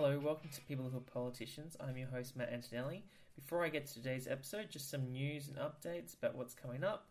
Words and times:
Hello, 0.00 0.16
welcome 0.24 0.48
to 0.50 0.60
People 0.60 0.88
Who 0.88 0.98
Are 0.98 1.00
Politicians. 1.00 1.76
I'm 1.80 1.96
your 1.96 2.06
host, 2.06 2.36
Matt 2.36 2.52
Antonelli. 2.52 3.02
Before 3.34 3.64
I 3.64 3.68
get 3.68 3.84
to 3.86 3.94
today's 3.94 4.28
episode, 4.28 4.70
just 4.70 4.88
some 4.88 5.10
news 5.10 5.48
and 5.48 5.56
updates 5.56 6.16
about 6.16 6.36
what's 6.36 6.54
coming 6.54 6.84
up. 6.84 7.08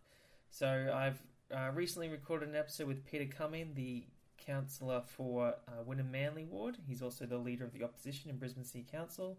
So, 0.48 0.90
I've 0.94 1.20
uh, 1.54 1.70
recently 1.74 2.08
recorded 2.08 2.48
an 2.48 2.54
episode 2.54 2.86
with 2.86 3.04
Peter 3.04 3.26
Cumming, 3.26 3.74
the 3.74 4.06
councillor 4.38 5.02
for 5.06 5.48
uh, 5.68 5.84
Wynnum 5.86 6.10
Manly 6.10 6.44
Ward. 6.44 6.78
He's 6.86 7.02
also 7.02 7.26
the 7.26 7.36
leader 7.36 7.66
of 7.66 7.74
the 7.74 7.84
opposition 7.84 8.30
in 8.30 8.38
Brisbane 8.38 8.64
City 8.64 8.86
Council, 8.90 9.36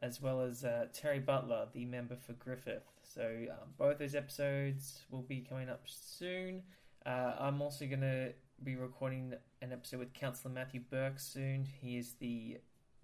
as 0.00 0.22
well 0.22 0.40
as 0.40 0.62
uh, 0.62 0.86
Terri 0.94 1.26
Butler, 1.26 1.66
the 1.72 1.86
member 1.86 2.14
for 2.14 2.34
Griffith. 2.34 2.86
So, 3.02 3.46
um, 3.50 3.70
both 3.76 3.98
those 3.98 4.14
episodes 4.14 5.00
will 5.10 5.22
be 5.22 5.40
coming 5.40 5.68
up 5.68 5.82
soon. 5.86 6.62
Uh, 7.04 7.32
I'm 7.36 7.60
also 7.62 7.84
going 7.86 8.02
to 8.02 8.32
be 8.62 8.76
recording 8.76 9.34
an 9.60 9.72
episode 9.72 9.98
with 9.98 10.14
Councillor 10.14 10.54
Matthew 10.54 10.82
Bourke 10.88 11.18
soon. 11.18 11.66
He 11.80 11.98
is 11.98 12.12
the 12.20 12.58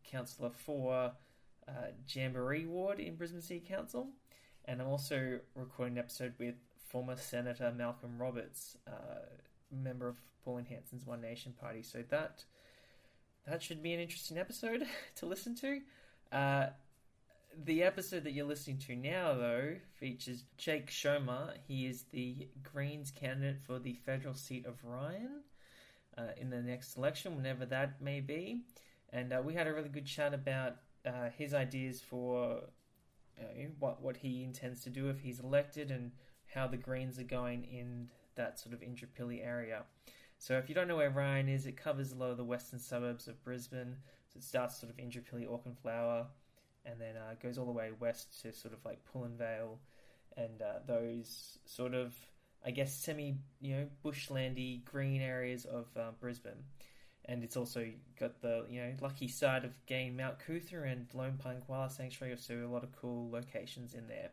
councillor 0.05 0.51
for 0.51 1.13
uh, 1.69 1.73
Jamboree 2.09 2.67
Ward 2.67 3.01
in 3.01 3.17
Brisbane 3.17 3.43
City 3.43 3.65
Council. 3.67 4.09
And 4.65 4.81
I'm 4.81 4.89
also 4.89 5.41
recording 5.55 5.95
an 5.95 5.99
episode 5.99 6.35
with 6.39 6.55
former 6.87 7.17
Senator 7.17 7.73
Malcolm 7.77 8.19
Roberts, 8.19 8.77
uh, 8.87 9.27
member 9.71 10.09
of 10.09 10.17
Pauline 10.45 10.67
Hanson's 10.67 11.07
One 11.07 11.21
Nation 11.21 11.55
Party. 11.61 11.83
So 11.83 12.03
that 12.11 12.45
that 13.47 13.63
should 13.63 13.83
be 13.83 13.93
an 13.93 14.01
interesting 14.01 14.39
episode 14.39 14.87
to 15.17 15.27
listen 15.27 15.55
to. 15.57 15.81
Uh, 16.31 16.67
the 17.65 17.83
episode 17.83 18.25
that 18.25 18.33
you're 18.33 18.47
listening 18.47 18.79
to 18.79 18.97
now, 18.97 19.35
though, 19.35 19.75
features 19.93 20.45
Jake 20.57 20.91
Schoermer. 20.91 21.55
He 21.67 21.87
is 21.87 22.05
the 22.11 22.49
Greens 22.63 23.11
candidate 23.11 23.61
for 23.67 23.79
the 23.79 23.95
federal 24.07 24.35
seat 24.35 24.65
of 24.65 24.83
Ryan 24.83 25.43
uh, 26.17 26.29
in 26.39 26.51
the 26.51 26.63
next 26.63 26.97
election, 26.97 27.37
whenever 27.37 27.67
that 27.67 28.01
may 28.01 28.21
be. 28.21 28.61
And 29.13 29.33
uh, 29.33 29.43
we 29.45 29.55
had 29.55 29.67
a 29.67 29.73
really 29.73 29.89
good 29.89 30.07
chat 30.07 30.33
about 30.33 30.77
uh, 31.05 31.31
his 31.37 31.53
ideas 31.53 32.01
for 32.01 32.63
what 33.79 34.03
what 34.03 34.17
he 34.17 34.45
intends 34.45 34.83
to 34.83 34.91
do 34.91 35.09
if 35.09 35.21
he's 35.21 35.41
elected 35.41 35.91
and 35.91 36.13
how 36.55 36.67
the 36.67 36.77
Greens 36.77 37.19
are 37.19 37.25
going 37.25 37.65
in 37.65 38.09
that 38.35 38.59
sort 38.59 38.75
of 38.75 38.81
Indooroopilly 38.81 39.45
area. 39.45 39.83
So 40.39 40.59
if 40.59 40.69
you 40.69 40.75
don't 40.75 40.89
know 40.89 40.97
where 40.97 41.11
Ryan 41.11 41.49
is, 41.49 41.67
it 41.67 41.77
covers 41.77 42.13
a 42.13 42.17
lot 42.17 42.31
of 42.31 42.37
the 42.37 42.45
western 42.45 42.79
suburbs 42.79 43.29
of 43.29 43.43
Brisbane. 43.45 43.97
So 44.33 44.39
it 44.39 44.45
starts 44.45 44.81
sort 44.81 44.91
of 44.91 44.97
Indooroopilly, 44.97 45.47
Auchenflower, 45.47 46.27
and 46.85 47.01
then 47.01 47.17
uh, 47.17 47.35
goes 47.41 47.59
all 47.59 47.67
the 47.67 47.73
way 47.73 47.91
west 47.99 48.43
to 48.43 48.53
sort 48.53 48.75
of 48.75 48.85
like 48.85 49.05
Pullen 49.05 49.37
Vale 49.37 49.79
and 50.37 50.61
uh, 50.63 50.81
those 50.87 51.59
sort 51.65 51.95
of, 51.95 52.15
I 52.65 52.71
guess, 52.71 52.95
semi 52.95 53.37
you 53.61 53.77
know 53.77 53.87
bushlandy 54.05 54.85
green 54.85 55.23
areas 55.23 55.65
of 55.65 55.87
uh, 55.97 56.11
Brisbane. 56.21 56.65
And 57.27 57.45
it's 57.45 57.57
also 57.57 57.87
got 58.19 58.41
the 58.41 58.67
you 58.69 58.81
know 58.81 58.93
lucky 59.01 59.29
side 59.29 59.65
of 59.65 59.75
getting 59.87 60.17
Mount 60.17 60.39
Coot-tha 60.41 60.83
and 60.83 61.07
Lone 61.15 61.39
Pine 61.39 61.63
Koala 61.67 61.89
Sanctuary, 61.89 62.37
so 62.37 62.55
a 62.55 62.67
lot 62.67 62.83
of 62.83 62.91
cool 62.97 63.31
locations 63.31 63.95
in 63.95 64.09
there. 64.09 64.31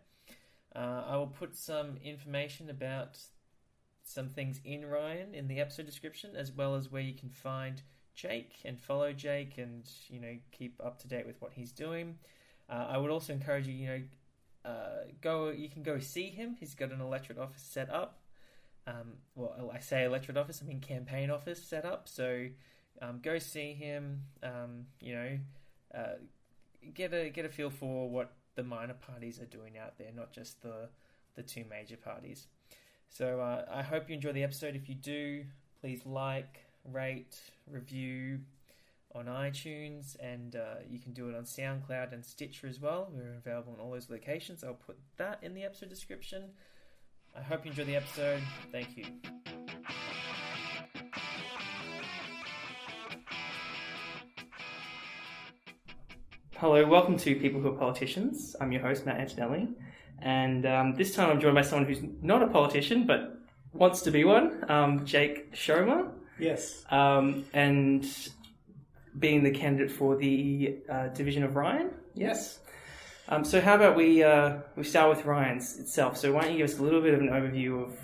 Uh, 0.75 1.03
I 1.07 1.17
will 1.17 1.27
put 1.27 1.55
some 1.55 1.97
information 2.03 2.69
about 2.69 3.17
some 4.03 4.27
things 4.27 4.59
in 4.65 4.85
Ryan 4.85 5.35
in 5.35 5.47
the 5.47 5.59
episode 5.59 5.85
description, 5.85 6.35
as 6.35 6.51
well 6.51 6.75
as 6.75 6.91
where 6.91 7.01
you 7.01 7.13
can 7.13 7.29
find 7.29 7.81
Jake 8.15 8.53
and 8.65 8.79
follow 8.79 9.13
Jake, 9.13 9.57
and 9.57 9.87
you 10.09 10.19
know 10.19 10.35
keep 10.51 10.81
up 10.83 10.99
to 11.01 11.07
date 11.07 11.27
with 11.27 11.39
what 11.41 11.53
he's 11.53 11.71
doing. 11.71 12.17
Uh, 12.69 12.87
I 12.89 12.97
would 12.97 13.11
also 13.11 13.33
encourage 13.33 13.67
you, 13.67 13.73
you 13.73 13.87
know, 13.87 14.01
uh, 14.65 15.03
go. 15.21 15.49
You 15.49 15.69
can 15.69 15.83
go 15.83 15.99
see 15.99 16.29
him. 16.29 16.55
He's 16.59 16.75
got 16.75 16.91
an 16.91 17.01
electorate 17.01 17.39
office 17.39 17.63
set 17.63 17.89
up. 17.89 18.19
Um, 18.87 19.13
well, 19.35 19.71
I 19.73 19.79
say 19.79 20.03
electorate 20.05 20.37
office. 20.37 20.61
I 20.63 20.67
mean 20.67 20.79
campaign 20.79 21.29
office 21.29 21.61
set 21.63 21.85
up. 21.85 22.07
So 22.07 22.47
um, 23.01 23.19
go 23.21 23.39
see 23.39 23.73
him. 23.73 24.23
Um, 24.43 24.85
you 25.01 25.15
know, 25.15 25.39
uh, 25.95 26.15
get 26.93 27.13
a 27.13 27.29
get 27.29 27.45
a 27.45 27.49
feel 27.49 27.69
for 27.69 28.09
what 28.09 28.33
the 28.55 28.63
minor 28.63 28.93
parties 28.93 29.39
are 29.39 29.45
doing 29.45 29.77
out 29.77 29.97
there, 29.97 30.11
not 30.15 30.31
just 30.31 30.61
the 30.61 30.89
the 31.35 31.43
two 31.43 31.63
major 31.69 31.97
parties. 31.97 32.47
So 33.09 33.39
uh, 33.39 33.65
I 33.71 33.81
hope 33.81 34.09
you 34.09 34.15
enjoy 34.15 34.33
the 34.33 34.43
episode. 34.43 34.75
If 34.75 34.87
you 34.87 34.95
do, 34.95 35.43
please 35.81 36.05
like, 36.05 36.59
rate, 36.85 37.39
review 37.69 38.39
on 39.15 39.25
iTunes, 39.25 40.15
and 40.19 40.55
uh, 40.55 40.81
you 40.87 40.99
can 40.99 41.13
do 41.13 41.29
it 41.29 41.35
on 41.35 41.43
SoundCloud 41.43 42.13
and 42.13 42.23
Stitcher 42.23 42.67
as 42.67 42.79
well. 42.79 43.09
We're 43.11 43.37
available 43.37 43.73
in 43.73 43.79
all 43.79 43.91
those 43.91 44.09
locations. 44.09 44.63
I'll 44.63 44.73
put 44.73 44.97
that 45.17 45.39
in 45.41 45.55
the 45.55 45.63
episode 45.63 45.89
description. 45.89 46.51
I 47.35 47.41
hope 47.41 47.65
you 47.65 47.71
enjoy 47.71 47.85
the 47.85 47.95
episode. 47.95 48.41
Thank 48.71 48.97
you. 48.97 49.05
Hello, 56.59 56.85
welcome 56.85 57.15
to 57.15 57.37
People 57.37 57.61
Who 57.61 57.69
Are 57.69 57.77
Politicians. 57.77 58.53
I'm 58.59 58.73
your 58.73 58.81
host, 58.81 59.05
Matt 59.05 59.17
Antonelli, 59.17 59.69
and 60.21 60.65
um, 60.65 60.93
this 60.93 61.15
time 61.15 61.29
I'm 61.29 61.39
joined 61.39 61.55
by 61.55 61.61
someone 61.61 61.87
who's 61.87 62.01
not 62.21 62.43
a 62.43 62.47
politician 62.47 63.07
but 63.07 63.39
wants 63.71 64.01
to 64.01 64.11
be 64.11 64.25
one, 64.25 64.69
um, 64.69 65.05
Jake 65.05 65.53
Schoermer. 65.53 66.11
Yes. 66.37 66.83
Um, 66.91 67.45
and 67.53 68.05
being 69.17 69.41
the 69.43 69.51
candidate 69.51 69.89
for 69.89 70.17
the 70.17 70.79
uh, 70.89 71.07
division 71.07 71.45
of 71.45 71.55
Ryan. 71.55 71.91
Yes. 72.13 72.59
Um, 73.29 73.45
so 73.45 73.61
how 73.61 73.75
about 73.75 73.95
we 73.95 74.21
uh, 74.21 74.57
we 74.75 74.83
start 74.83 75.15
with 75.15 75.25
Ryan's 75.25 75.79
itself? 75.79 76.17
So 76.17 76.33
why 76.33 76.41
don't 76.41 76.51
you 76.51 76.57
give 76.57 76.71
us 76.71 76.77
a 76.77 76.83
little 76.83 77.01
bit 77.01 77.13
of 77.13 77.21
an 77.21 77.29
overview 77.29 77.81
of 77.81 77.97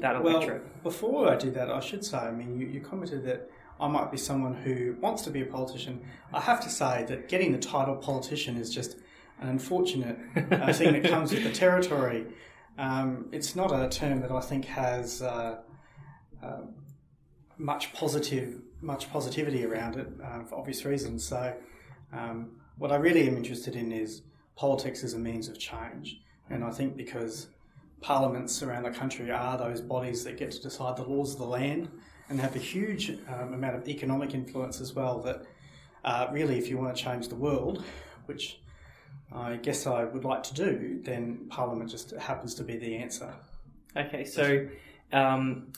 that 0.00 0.16
electorate? 0.16 0.62
Well, 0.62 0.82
before 0.82 1.30
I 1.30 1.36
do 1.36 1.52
that, 1.52 1.70
I 1.70 1.78
should 1.78 2.04
say, 2.04 2.18
I 2.18 2.32
mean, 2.32 2.58
you, 2.58 2.66
you 2.66 2.80
commented 2.80 3.24
that 3.26 3.48
I 3.80 3.88
might 3.88 4.10
be 4.10 4.16
someone 4.16 4.54
who 4.54 4.96
wants 5.00 5.22
to 5.22 5.30
be 5.30 5.42
a 5.42 5.46
politician. 5.46 6.00
I 6.32 6.40
have 6.40 6.60
to 6.60 6.70
say 6.70 7.04
that 7.08 7.28
getting 7.28 7.52
the 7.52 7.58
title 7.58 7.96
politician 7.96 8.56
is 8.56 8.72
just 8.72 8.96
an 9.40 9.48
unfortunate 9.48 10.18
uh, 10.36 10.72
thing 10.72 10.92
that 10.92 11.10
comes 11.10 11.32
with 11.32 11.42
the 11.42 11.52
territory. 11.52 12.26
Um, 12.78 13.28
it's 13.32 13.56
not 13.56 13.72
a 13.72 13.88
term 13.88 14.20
that 14.20 14.30
I 14.30 14.40
think 14.40 14.64
has 14.66 15.22
uh, 15.22 15.58
uh, 16.42 16.60
much 17.58 17.92
positive 17.92 18.60
much 18.80 19.10
positivity 19.10 19.64
around 19.64 19.96
it 19.96 20.06
uh, 20.22 20.44
for 20.44 20.56
obvious 20.56 20.84
reasons. 20.84 21.24
So, 21.24 21.54
um, 22.12 22.50
what 22.76 22.92
I 22.92 22.96
really 22.96 23.26
am 23.26 23.36
interested 23.36 23.76
in 23.76 23.92
is 23.92 24.22
politics 24.56 25.02
as 25.02 25.14
a 25.14 25.18
means 25.18 25.48
of 25.48 25.58
change, 25.58 26.20
and 26.50 26.62
I 26.62 26.70
think 26.70 26.96
because 26.96 27.48
parliaments 28.02 28.62
around 28.62 28.82
the 28.82 28.90
country 28.90 29.30
are 29.30 29.56
those 29.56 29.80
bodies 29.80 30.24
that 30.24 30.36
get 30.36 30.50
to 30.50 30.60
decide 30.60 30.96
the 30.96 31.04
laws 31.04 31.32
of 31.32 31.38
the 31.38 31.46
land 31.46 31.88
and 32.28 32.40
have 32.40 32.56
a 32.56 32.58
huge 32.58 33.10
um, 33.28 33.54
amount 33.54 33.76
of 33.76 33.88
economic 33.88 34.34
influence 34.34 34.80
as 34.80 34.94
well. 34.94 35.20
That 35.20 35.44
uh, 36.04 36.28
really, 36.32 36.58
if 36.58 36.68
you 36.68 36.78
want 36.78 36.96
to 36.96 37.02
change 37.02 37.28
the 37.28 37.36
world, 37.36 37.84
which 38.26 38.60
I 39.32 39.56
guess 39.56 39.86
I 39.86 40.04
would 40.04 40.24
like 40.24 40.42
to 40.44 40.54
do, 40.54 41.00
then 41.02 41.46
Parliament 41.48 41.90
just 41.90 42.10
happens 42.12 42.54
to 42.56 42.62
be 42.62 42.76
the 42.76 42.96
answer. 42.96 43.34
Okay, 43.96 44.24
so 44.24 44.66
um, 45.12 45.72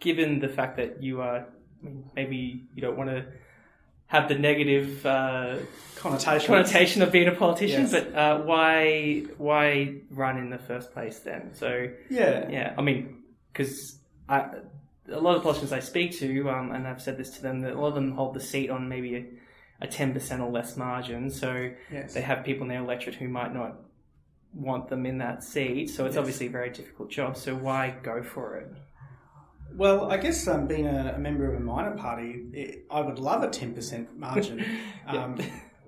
given 0.00 0.40
the 0.40 0.48
fact 0.48 0.76
that 0.76 1.02
you 1.02 1.20
are 1.20 1.46
mean, 1.84 2.10
maybe 2.16 2.64
you 2.74 2.82
don't 2.82 2.96
want 2.96 3.10
to 3.10 3.24
have 4.06 4.28
the 4.28 4.34
negative 4.34 5.04
uh, 5.06 5.56
connotation 5.96 6.46
connotation 6.46 7.02
of 7.02 7.12
being 7.12 7.28
a 7.28 7.32
politician, 7.32 7.82
yes. 7.82 7.92
but 7.92 8.14
uh, 8.14 8.38
why 8.40 9.24
why 9.38 9.94
run 10.10 10.38
in 10.38 10.50
the 10.50 10.58
first 10.58 10.92
place 10.92 11.20
then? 11.20 11.54
So 11.54 11.88
yeah, 12.10 12.48
yeah. 12.50 12.74
I 12.76 12.82
mean, 12.82 13.22
because 13.52 13.98
a 15.10 15.20
lot 15.20 15.36
of 15.36 15.42
politicians 15.42 15.72
I 15.72 15.80
speak 15.80 16.18
to, 16.18 16.50
um, 16.50 16.72
and 16.72 16.86
I've 16.86 17.02
said 17.02 17.16
this 17.16 17.30
to 17.36 17.42
them, 17.42 17.60
that 17.60 17.74
a 17.74 17.80
lot 17.80 17.88
of 17.88 17.94
them 17.94 18.12
hold 18.12 18.34
the 18.34 18.40
seat 18.40 18.70
on 18.70 18.88
maybe 18.88 19.26
a 19.80 19.86
ten 19.86 20.12
percent 20.12 20.40
or 20.40 20.50
less 20.50 20.76
margin. 20.76 21.30
So 21.30 21.70
yes. 21.90 22.14
they 22.14 22.22
have 22.22 22.44
people 22.44 22.62
in 22.62 22.68
their 22.68 22.80
electorate 22.80 23.16
who 23.16 23.28
might 23.28 23.52
not 23.52 23.76
want 24.54 24.88
them 24.88 25.04
in 25.04 25.18
that 25.18 25.42
seat. 25.42 25.90
So 25.90 26.06
it's 26.06 26.14
yes. 26.14 26.20
obviously 26.20 26.46
a 26.46 26.50
very 26.50 26.70
difficult 26.70 27.10
job. 27.10 27.36
So 27.36 27.54
why 27.54 27.94
go 28.02 28.22
for 28.22 28.56
it? 28.56 28.72
Well, 29.76 30.10
I 30.10 30.18
guess 30.18 30.46
um, 30.46 30.68
being 30.68 30.86
a, 30.86 31.14
a, 31.16 31.18
member 31.18 31.50
of 31.52 31.60
a 31.60 31.60
minor 31.60 31.96
party, 31.96 32.44
it, 32.52 32.86
I 32.90 33.00
would 33.00 33.18
love 33.18 33.42
a 33.42 33.48
10% 33.48 34.16
margin. 34.16 34.64
um, 35.08 35.36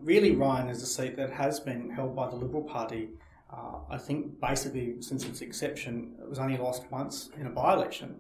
really, 0.03 0.33
Ryan 0.33 0.69
is 0.69 0.83
a 0.83 0.87
seat 0.87 1.17
that 1.17 1.31
has 1.31 1.61
been 1.61 1.91
held 1.91 2.17
by 2.17 2.29
the 2.29 2.35
Liberal 2.35 2.65
Party. 2.65 3.11
Uh, 3.49 3.79
I 3.89 3.99
think 3.99 4.41
basically 4.41 5.01
since 5.01 5.25
its 5.25 5.41
inception, 5.41 6.17
it 6.21 6.29
was 6.29 6.41
only 6.41 6.57
lost 6.57 6.91
once 6.91 7.31
in 7.39 7.47
a 7.47 7.51
by 7.51 7.75
election. 7.75 8.17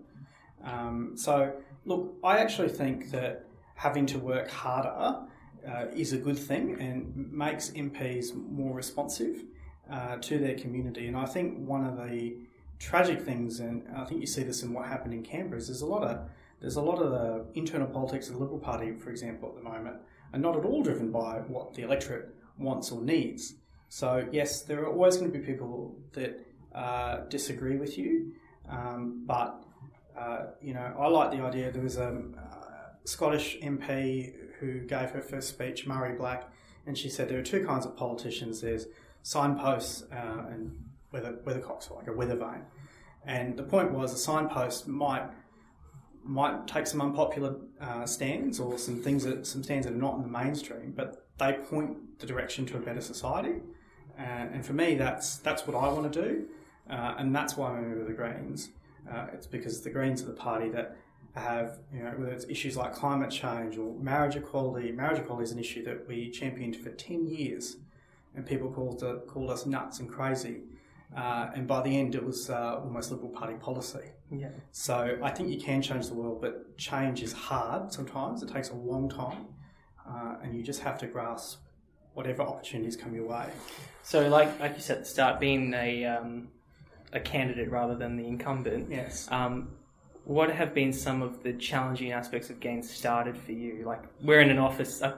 Um, 0.67 1.13
so, 1.17 1.53
look, 1.85 2.17
I 2.23 2.39
actually 2.39 2.69
think 2.69 3.11
that 3.13 3.47
having 3.75 4.05
to 4.07 4.19
work 4.19 4.51
harder 4.51 5.27
uh, 5.67 5.87
is 5.95 6.13
a 6.13 6.19
good 6.19 6.39
thing 6.39 6.79
and 6.81 7.33
makes 7.33 7.71
MPs 7.71 8.35
more 8.35 8.75
responsive 8.75 9.45
uh, 9.91 10.17
to 10.17 10.39
their 10.39 10.55
community. 10.55 11.07
And 11.07 11.17
I 11.17 11.27
think 11.27 11.59
one 11.59 11.85
of 11.85 11.97
the 11.97 12.37
tragic 12.79 13.23
things, 13.23 13.61
and 13.61 13.85
I 13.97 14.05
think 14.05 14.21
you 14.21 14.27
see 14.27 14.43
this 14.43 14.63
in 14.63 14.73
what 14.73 14.87
happened 14.87 15.15
in 15.15 15.23
Canberra, 15.23 15.59
is 15.59 15.69
there's 15.69 15.83
a 15.83 15.87
lot 15.87 16.03
of 16.03 16.29
there's 16.61 16.77
a 16.77 16.83
lot 16.83 17.01
of 17.03 17.11
the 17.11 17.45
internal 17.55 17.87
politics 17.87 18.29
of 18.29 18.35
the 18.35 18.41
Liberal 18.41 18.59
Party, 18.59 18.95
for 18.95 19.11
example, 19.11 19.51
at 19.51 19.57
the 19.57 19.63
moment, 19.63 19.97
are 20.33 20.39
not 20.39 20.57
at 20.57 20.65
all 20.65 20.83
driven 20.83 21.13
by 21.13 21.41
what 21.49 21.75
the 21.75 21.83
electorate 21.83 22.35
wants 22.59 22.91
or 22.91 23.03
needs. 23.03 23.55
So 23.91 24.27
yes, 24.33 24.63
there 24.63 24.83
are 24.83 24.89
always 24.89 25.19
going 25.19 25.31
to 25.31 25.39
be 25.39 25.45
people 25.45 25.95
that 26.13 26.41
uh, 26.75 27.19
disagree 27.29 27.77
with 27.77 27.99
you, 27.99 28.33
um, 28.71 29.23
but 29.27 29.66
uh, 30.19 30.47
you 30.61 30.75
know 30.75 30.95
I 30.99 31.09
like 31.09 31.31
the 31.31 31.43
idea. 31.43 31.71
There 31.71 31.83
was 31.83 31.99
a 31.99 32.09
uh, 32.09 32.89
Scottish 33.05 33.59
MP 33.61 34.33
who 34.61 34.81
gave 34.81 35.11
her 35.11 35.21
first 35.21 35.49
speech, 35.49 35.87
Mhairi 35.87 36.17
Black, 36.17 36.49
and 36.87 36.97
she 36.97 37.09
said 37.09 37.29
there 37.29 37.39
are 37.39 37.45
two 37.45 37.65
kinds 37.67 37.87
of 37.87 37.97
politicians. 37.97 38.61
There's 38.61 38.87
signposts 39.23 40.05
uh, 40.13 40.45
and 40.51 40.77
weather 41.13 41.39
weathercocks, 41.45 41.91
like 41.95 42.09
a 42.09 42.13
weather 42.13 42.37
vane. 42.37 42.63
And 43.25 43.57
the 43.57 43.65
point 43.65 43.93
was, 43.93 44.15
a 44.15 44.19
signpost 44.19 44.87
might 44.87 45.29
might 46.23 46.67
take 46.67 46.87
some 46.87 47.01
unpopular 47.01 47.57
uh, 47.81 48.05
stands 48.05 48.59
or 48.59 48.79
some 48.79 49.01
things 49.01 49.25
that 49.25 49.47
some 49.47 49.63
stands 49.63 49.87
that 49.87 49.93
are 49.93 49.97
not 49.97 50.17
in 50.17 50.23
the 50.23 50.29
mainstream, 50.29 50.93
but 50.97 51.27
they 51.39 51.53
point 51.53 52.19
the 52.19 52.27
direction 52.27 52.67
to 52.67 52.77
a 52.77 52.81
better 52.81 53.01
society. 53.01 53.61
And 54.19 54.65
for 54.65 54.73
me, 54.73 54.95
that's 54.95 55.37
that's 55.37 55.67
what 55.67 55.77
I 55.77 55.89
want 55.93 56.11
to 56.11 56.23
do, 56.23 56.47
uh, 56.89 57.17
and 57.19 57.35
that's 57.35 57.57
why 57.57 57.77
I'm 57.77 58.01
of 58.01 58.07
the 58.07 58.15
Greens. 58.15 58.71
Uh, 59.11 59.27
it's 59.33 59.47
because 59.47 59.83
the 59.83 59.91
Greens 59.91 60.23
are 60.23 60.27
the 60.27 60.33
party 60.33 60.69
that 60.71 60.97
have, 61.35 61.79
you 61.93 62.03
know, 62.03 62.11
whether 62.17 62.33
it's 62.33 62.47
issues 62.49 62.77
like 62.77 62.95
climate 62.95 63.31
change 63.31 63.77
or 63.77 63.95
marriage 64.01 64.37
equality. 64.37 64.91
Marriage 64.91 65.19
equality 65.19 65.45
is 65.45 65.53
an 65.53 65.59
issue 65.59 65.85
that 65.85 66.09
we 66.09 66.31
championed 66.31 66.77
for 66.77 66.91
ten 66.91 67.27
years, 67.27 67.77
and 68.35 68.45
people 68.47 68.71
called 68.71 69.03
called 69.29 69.51
us 69.51 69.67
nuts 69.67 70.01
and 70.01 70.09
crazy. 70.09 70.63
Uh, 71.17 71.51
and 71.55 71.67
by 71.67 71.83
the 71.83 71.97
end, 71.97 72.15
it 72.15 72.25
was 72.25 72.51
uh, 72.51 72.81
almost 72.83 73.11
Liberal 73.11 73.31
Party 73.31 73.55
policy. 73.55 74.11
Yeah. 74.31 74.49
So 74.73 75.19
I 75.23 75.31
think 75.31 75.51
you 75.51 75.61
can 75.61 75.81
change 75.81 76.09
the 76.09 76.15
world, 76.15 76.41
but 76.41 76.77
change 76.77 77.23
is 77.23 77.33
hard 77.33 77.93
sometimes. 77.93 78.43
It 78.43 78.53
takes 78.53 78.71
a 78.71 78.75
long 78.75 79.09
time, 79.09 79.47
uh, 80.09 80.37
and 80.43 80.55
you 80.57 80.63
just 80.63 80.81
have 80.81 80.99
to 80.99 81.07
grasp 81.07 81.61
whatever 82.15 82.43
opportunities 82.43 82.97
come 82.97 83.15
your 83.15 83.29
way. 83.29 83.47
So, 84.03 84.29
like 84.29 84.59
like 84.59 84.75
you 84.75 84.81
said 84.81 84.99
at 84.99 85.05
the 85.05 85.11
start, 85.11 85.39
being 85.39 85.73
a 85.75 86.07
um, 86.07 86.49
a 87.17 87.21
candidate 87.21 87.71
rather 87.71 87.97
than 87.97 88.17
the 88.17 88.27
incumbent. 88.27 88.91
Yes. 88.91 89.27
Um, 89.31 89.71
what 90.25 90.51
have 90.51 90.75
been 90.75 90.93
some 90.93 91.23
of 91.23 91.43
the 91.43 91.53
challenging 91.55 92.13
aspects 92.13 92.51
of 92.51 92.61
getting 92.61 92.83
started 92.83 93.37
for 93.37 93.53
you? 93.53 93.85
Like 93.85 94.03
we're 94.23 94.41
in 94.41 94.51
an 94.51 94.59
office. 94.59 95.03
Uh, 95.03 95.17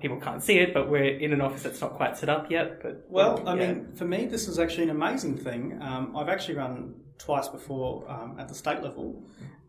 people 0.00 0.20
can't 0.20 0.42
see 0.42 0.58
it, 0.58 0.72
but 0.72 0.88
we're 0.88 1.18
in 1.18 1.32
an 1.32 1.40
office 1.40 1.62
that's 1.62 1.80
not 1.80 1.94
quite 1.94 2.16
set 2.16 2.28
up 2.28 2.50
yet. 2.50 2.82
But 2.82 3.04
well, 3.08 3.42
I 3.46 3.54
yeah. 3.54 3.72
mean, 3.72 3.92
for 3.94 4.04
me, 4.04 4.26
this 4.26 4.46
is 4.46 4.58
actually 4.58 4.84
an 4.84 4.90
amazing 4.90 5.36
thing. 5.36 5.78
Um, 5.82 6.16
I've 6.16 6.28
actually 6.28 6.56
run 6.56 6.94
twice 7.18 7.48
before 7.48 8.08
um, 8.08 8.36
at 8.38 8.48
the 8.48 8.54
state 8.54 8.82
level, 8.82 9.22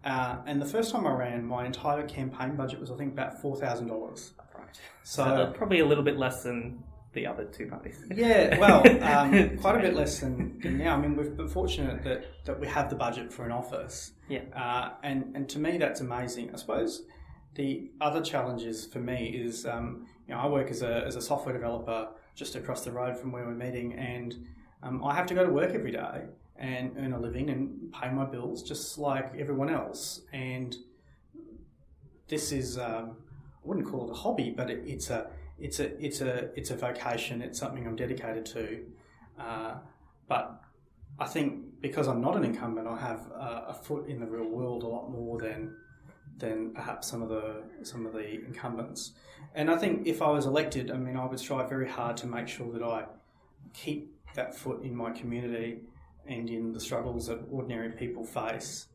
uh, 0.03 0.37
and 0.45 0.61
the 0.61 0.65
first 0.65 0.91
time 0.91 1.07
I 1.07 1.13
ran, 1.13 1.45
my 1.45 1.65
entire 1.65 2.05
campaign 2.07 2.55
budget 2.55 2.79
was 2.79 2.91
I 2.91 2.95
think 2.95 3.13
about 3.13 3.41
four 3.41 3.55
thousand 3.55 3.87
dollars. 3.87 4.33
Right. 4.55 4.79
So, 5.03 5.23
so 5.23 5.53
probably 5.55 5.79
a 5.79 5.85
little 5.85 6.03
bit 6.03 6.17
less 6.17 6.43
than 6.43 6.83
the 7.19 7.27
other 7.27 7.43
two 7.43 7.67
parties. 7.67 8.01
yeah, 8.15 8.57
well, 8.57 8.81
um, 9.03 9.57
quite 9.61 9.75
a 9.75 9.79
bit 9.79 9.93
less 9.93 10.19
than, 10.19 10.57
than, 10.59 10.77
now. 10.77 10.95
I 10.95 11.01
mean, 11.01 11.15
we've 11.17 11.35
been 11.35 11.49
fortunate 11.49 12.01
that, 12.03 12.25
that 12.45 12.59
we 12.59 12.67
have 12.67 12.89
the 12.89 12.95
budget 12.95 13.33
for 13.33 13.45
an 13.45 13.51
office. 13.51 14.13
Yeah. 14.29 14.43
Uh, 14.55 14.91
and, 15.03 15.35
and 15.35 15.49
to 15.49 15.59
me, 15.59 15.77
that's 15.77 15.99
amazing. 15.99 16.51
I 16.53 16.57
suppose 16.57 17.03
the 17.55 17.91
other 17.99 18.21
challenges 18.21 18.85
for 18.85 18.99
me 18.99 19.27
is, 19.27 19.65
um, 19.65 20.07
you 20.27 20.33
know, 20.33 20.39
I 20.39 20.47
work 20.47 20.69
as 20.69 20.81
a, 20.81 21.03
as 21.05 21.17
a 21.17 21.21
software 21.21 21.53
developer 21.53 22.07
just 22.35 22.55
across 22.55 22.85
the 22.85 22.91
road 22.91 23.17
from 23.17 23.33
where 23.33 23.45
we're 23.45 23.53
meeting, 23.53 23.93
and 23.93 24.33
um, 24.81 25.03
I 25.03 25.13
have 25.13 25.25
to 25.27 25.33
go 25.33 25.43
to 25.45 25.51
work 25.51 25.73
every 25.73 25.91
day 25.91 26.21
and 26.55 26.95
earn 26.97 27.11
a 27.11 27.19
living 27.19 27.49
and 27.49 27.91
pay 27.91 28.09
my 28.09 28.25
bills 28.25 28.63
just 28.63 28.97
like 28.97 29.33
everyone 29.37 29.69
else. 29.69 30.21
And 30.31 30.75
this 32.29 32.53
is, 32.53 32.77
um, 32.77 33.17
I 33.63 33.67
wouldn't 33.67 33.87
call 33.87 34.07
it 34.07 34.11
a 34.11 34.15
hobby, 34.15 34.51
but 34.55 34.69
it, 34.69 34.83
it's 34.85 35.09
a 35.09 35.31
it's 35.61 35.79
a 35.79 36.03
it's 36.03 36.21
a 36.21 36.49
it's 36.57 36.71
a 36.71 36.75
vocation. 36.75 37.41
It's 37.41 37.59
something 37.59 37.85
I'm 37.85 37.95
dedicated 37.95 38.45
to. 38.47 38.85
Uh, 39.39 39.75
but 40.27 40.61
I 41.19 41.25
think 41.25 41.81
because 41.81 42.07
I'm 42.07 42.21
not 42.21 42.35
an 42.35 42.43
incumbent, 42.43 42.87
I 42.87 42.97
have 42.97 43.27
a, 43.31 43.65
a 43.69 43.73
foot 43.73 44.07
in 44.07 44.19
the 44.19 44.25
real 44.27 44.47
world 44.49 44.83
a 44.83 44.87
lot 44.87 45.09
more 45.09 45.39
than 45.39 45.75
than 46.37 46.71
perhaps 46.71 47.07
some 47.07 47.21
of 47.21 47.29
the 47.29 47.63
some 47.83 48.05
of 48.05 48.13
the 48.13 48.45
incumbents. 48.45 49.13
And 49.55 49.69
I 49.69 49.77
think 49.77 50.07
if 50.07 50.21
I 50.21 50.29
was 50.29 50.45
elected, 50.45 50.91
I 50.91 50.97
mean, 50.97 51.17
I 51.17 51.25
would 51.25 51.39
strive 51.39 51.69
very 51.69 51.89
hard 51.89 52.17
to 52.17 52.27
make 52.27 52.47
sure 52.47 52.71
that 52.71 52.83
I 52.83 53.05
keep 53.73 54.15
that 54.35 54.55
foot 54.55 54.83
in 54.83 54.95
my 54.95 55.11
community 55.11 55.81
and 56.25 56.49
in 56.49 56.71
the 56.71 56.79
struggles 56.79 57.27
that 57.27 57.39
ordinary 57.51 57.91
people 57.91 58.23
face. 58.23 58.87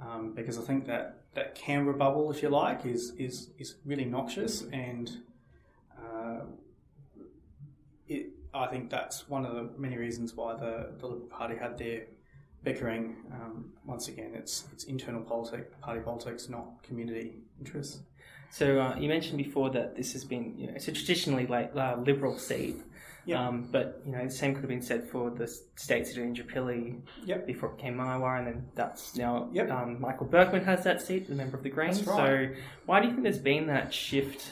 Um, 0.00 0.32
because 0.34 0.58
I 0.58 0.62
think 0.62 0.86
that 0.86 1.22
that 1.34 1.54
Canberra 1.54 1.96
bubble, 1.96 2.30
if 2.30 2.42
you 2.42 2.48
like, 2.48 2.84
is 2.84 3.12
is 3.18 3.50
is 3.58 3.76
really 3.84 4.04
noxious, 4.04 4.62
and 4.72 5.10
uh, 5.96 6.40
it, 8.08 8.30
I 8.54 8.66
think 8.66 8.90
that's 8.90 9.28
one 9.28 9.46
of 9.46 9.54
the 9.54 9.70
many 9.78 9.96
reasons 9.96 10.34
why 10.34 10.54
the, 10.54 10.92
the 10.98 11.06
Liberal 11.06 11.28
Party 11.28 11.56
had 11.56 11.78
their 11.78 12.02
bickering. 12.62 13.16
Um, 13.32 13.72
once 13.84 14.08
again, 14.08 14.32
it's 14.34 14.64
it's 14.72 14.84
internal 14.84 15.22
politics, 15.22 15.74
party 15.80 16.00
politics, 16.00 16.48
not 16.48 16.82
community 16.82 17.34
interests. 17.58 18.00
So 18.50 18.80
uh, 18.80 18.96
you 18.98 19.08
mentioned 19.08 19.38
before 19.38 19.70
that 19.70 19.96
this 19.96 20.12
has 20.12 20.24
been 20.24 20.54
you 20.58 20.66
know, 20.66 20.74
it's 20.74 20.88
a 20.88 20.92
traditionally 20.92 21.46
like 21.46 21.74
uh, 21.74 21.96
liberal 22.04 22.38
seat. 22.38 22.76
Yeah. 23.24 23.46
Um, 23.46 23.68
but 23.70 24.02
you 24.04 24.12
know, 24.12 24.24
the 24.24 24.30
same 24.30 24.52
could 24.52 24.62
have 24.62 24.68
been 24.68 24.82
said 24.82 25.08
for 25.08 25.30
the 25.30 25.46
state 25.76 26.08
seat 26.08 26.18
in 26.18 26.34
Indooroopilly 26.34 27.00
yep. 27.24 27.46
before 27.46 27.70
it 27.70 27.76
became 27.76 27.94
Maiwar, 27.94 28.38
and 28.38 28.46
then 28.48 28.66
that's 28.74 29.14
now 29.14 29.48
yep. 29.52 29.70
um, 29.70 30.00
Michael 30.00 30.26
Berkman 30.26 30.64
has 30.64 30.82
that 30.84 31.00
seat, 31.00 31.28
the 31.28 31.34
member 31.34 31.56
of 31.56 31.62
the 31.62 31.68
Greens. 31.68 32.04
Right. 32.04 32.16
So 32.16 32.48
why 32.84 33.00
do 33.00 33.06
you 33.06 33.12
think 33.12 33.22
there's 33.22 33.38
been 33.38 33.68
that 33.68 33.94
shift 33.94 34.50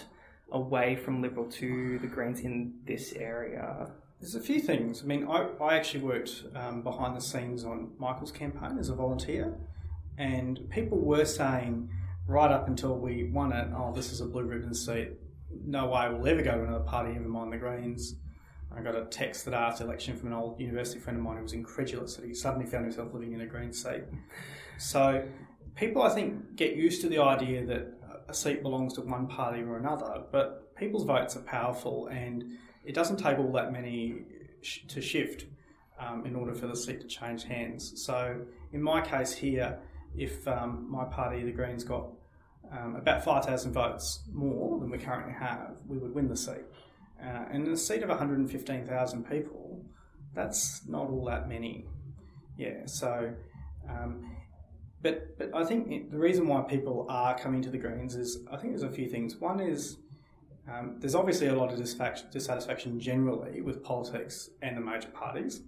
away 0.52 0.96
from 0.96 1.22
Liberal 1.22 1.50
to 1.52 1.98
the 1.98 2.06
Greens 2.06 2.40
in 2.40 2.74
this 2.84 3.12
area? 3.12 3.92
There's 4.20 4.34
a 4.34 4.40
few 4.40 4.60
things. 4.60 5.02
I 5.02 5.06
mean, 5.06 5.26
I, 5.28 5.48
I 5.60 5.76
actually 5.76 6.04
worked 6.04 6.44
um, 6.54 6.82
behind 6.82 7.16
the 7.16 7.20
scenes 7.20 7.64
on 7.64 7.92
Michael's 7.98 8.32
campaign 8.32 8.76
as 8.78 8.88
a 8.88 8.94
volunteer, 8.94 9.56
and 10.18 10.68
people 10.70 10.98
were 10.98 11.24
saying 11.24 11.88
right 12.26 12.50
up 12.50 12.68
until 12.68 12.96
we 12.96 13.30
won 13.32 13.52
it, 13.52 13.68
oh, 13.74 13.92
this 13.94 14.12
is 14.12 14.20
a 14.20 14.26
blue 14.26 14.44
ribbon 14.44 14.74
seat. 14.74 15.12
No 15.64 15.88
way 15.88 16.08
we'll 16.08 16.28
ever 16.28 16.42
go 16.42 16.52
to 16.52 16.62
another 16.62 16.84
party, 16.84 17.12
never 17.12 17.28
mind 17.28 17.52
the 17.52 17.56
Greens. 17.56 18.16
I 18.76 18.82
got 18.82 18.94
a 18.94 19.06
text 19.06 19.46
that 19.46 19.54
after 19.54 19.84
election 19.84 20.16
from 20.16 20.28
an 20.28 20.34
old 20.34 20.60
university 20.60 21.00
friend 21.00 21.18
of 21.18 21.24
mine 21.24 21.38
who 21.38 21.42
was 21.42 21.54
incredulous 21.54 22.14
that 22.14 22.24
he 22.24 22.34
suddenly 22.34 22.66
found 22.66 22.84
himself 22.84 23.12
living 23.12 23.32
in 23.32 23.40
a 23.40 23.46
Green 23.46 23.72
seat. 23.72 24.04
So 24.78 25.26
people, 25.74 26.02
I 26.02 26.10
think, 26.10 26.54
get 26.56 26.76
used 26.76 27.00
to 27.00 27.08
the 27.08 27.18
idea 27.18 27.66
that 27.66 27.99
a 28.30 28.34
seat 28.34 28.62
belongs 28.62 28.94
to 28.94 29.02
one 29.02 29.26
party 29.26 29.62
or 29.62 29.76
another, 29.76 30.22
but 30.30 30.74
people's 30.76 31.04
votes 31.04 31.36
are 31.36 31.42
powerful 31.42 32.08
and 32.08 32.44
it 32.84 32.94
doesn't 32.94 33.18
take 33.18 33.38
all 33.38 33.52
that 33.52 33.72
many 33.72 34.22
sh- 34.62 34.80
to 34.88 35.00
shift 35.00 35.46
um, 35.98 36.24
in 36.24 36.34
order 36.34 36.54
for 36.54 36.66
the 36.66 36.76
seat 36.76 37.00
to 37.00 37.06
change 37.06 37.44
hands. 37.44 38.02
So 38.02 38.40
in 38.72 38.82
my 38.82 39.00
case 39.00 39.32
here, 39.32 39.78
if 40.16 40.46
um, 40.48 40.86
my 40.90 41.04
party, 41.04 41.42
the 41.44 41.52
Greens, 41.52 41.84
got 41.84 42.08
um, 42.72 42.96
about 42.96 43.24
5,000 43.24 43.72
votes 43.72 44.20
more 44.32 44.78
than 44.78 44.90
we 44.90 44.98
currently 44.98 45.34
have, 45.34 45.76
we 45.86 45.98
would 45.98 46.14
win 46.14 46.28
the 46.28 46.36
seat. 46.36 46.64
Uh, 47.22 47.44
and 47.52 47.66
in 47.66 47.72
a 47.72 47.76
seat 47.76 48.02
of 48.02 48.08
115,000 48.08 49.28
people, 49.28 49.84
that's 50.34 50.82
not 50.88 51.08
all 51.08 51.24
that 51.26 51.48
many. 51.48 51.84
Yeah, 52.56 52.86
so, 52.86 53.32
um, 53.88 54.36
but 55.02 55.38
but 55.38 55.54
I 55.54 55.64
think 55.64 56.10
the 56.10 56.18
reason 56.18 56.46
why 56.46 56.62
people 56.62 57.06
are 57.08 57.38
coming 57.38 57.62
to 57.62 57.70
the 57.70 57.78
Greens 57.78 58.14
is 58.14 58.38
I 58.50 58.56
think 58.56 58.72
there's 58.72 58.82
a 58.82 58.90
few 58.90 59.08
things. 59.08 59.36
One 59.36 59.60
is 59.60 59.98
um, 60.70 60.96
there's 60.98 61.14
obviously 61.14 61.48
a 61.48 61.54
lot 61.54 61.72
of 61.72 61.78
dissatisfaction 61.78 63.00
generally 63.00 63.60
with 63.60 63.82
politics 63.82 64.50
and 64.62 64.76
the 64.76 64.80
major 64.80 65.08
parties, 65.08 65.62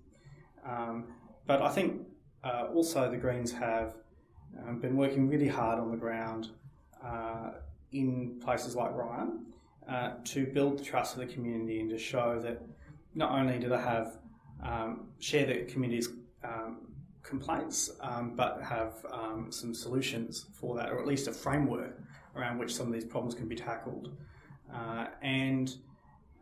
um, 0.69 1.07
but 1.47 1.63
I 1.63 1.71
think 1.71 2.03
uh, 2.45 2.67
also 2.75 3.11
the 3.11 3.17
Greens 3.17 3.53
have 3.53 3.95
um, 4.67 4.79
been 4.79 4.97
working 4.97 5.29
really 5.29 5.49
hard 5.49 5.79
on 5.79 5.91
the 5.91 5.97
ground 5.97 6.51
uh, 7.05 7.53
in 7.93 8.39
places 8.41 8.77
like 8.77 8.93
Ryan 8.93 9.47
uh, 9.89 10.13
to 10.25 10.47
build 10.47 10.79
the 10.79 10.85
trust 10.85 11.15
of 11.15 11.21
the 11.21 11.33
community 11.33 11.81
and 11.81 11.91
to 11.91 11.99
show 11.99 12.39
that 12.41 12.63
not 13.15 13.33
only 13.33 13.59
do 13.59 13.69
they 13.69 13.79
have 13.79 14.19
um, 14.63 15.09
share 15.19 15.47
the 15.47 15.65
community's 15.65 16.09
um, 16.45 16.92
complaints, 17.23 17.91
um, 18.01 18.35
but 18.37 18.63
have 18.63 18.95
um, 19.11 19.51
some 19.51 19.75
solutions 19.75 20.47
for 20.53 20.77
that, 20.77 20.91
or 20.91 21.01
at 21.01 21.07
least 21.07 21.29
a 21.29 21.33
framework 21.33 21.99
around 22.37 22.59
which 22.59 22.75
some 22.75 22.87
of 22.87 22.93
these 22.93 23.05
problems 23.05 23.35
can 23.35 23.49
be 23.49 23.57
tackled. 23.57 24.17
Uh, 24.73 25.07
and 25.23 25.77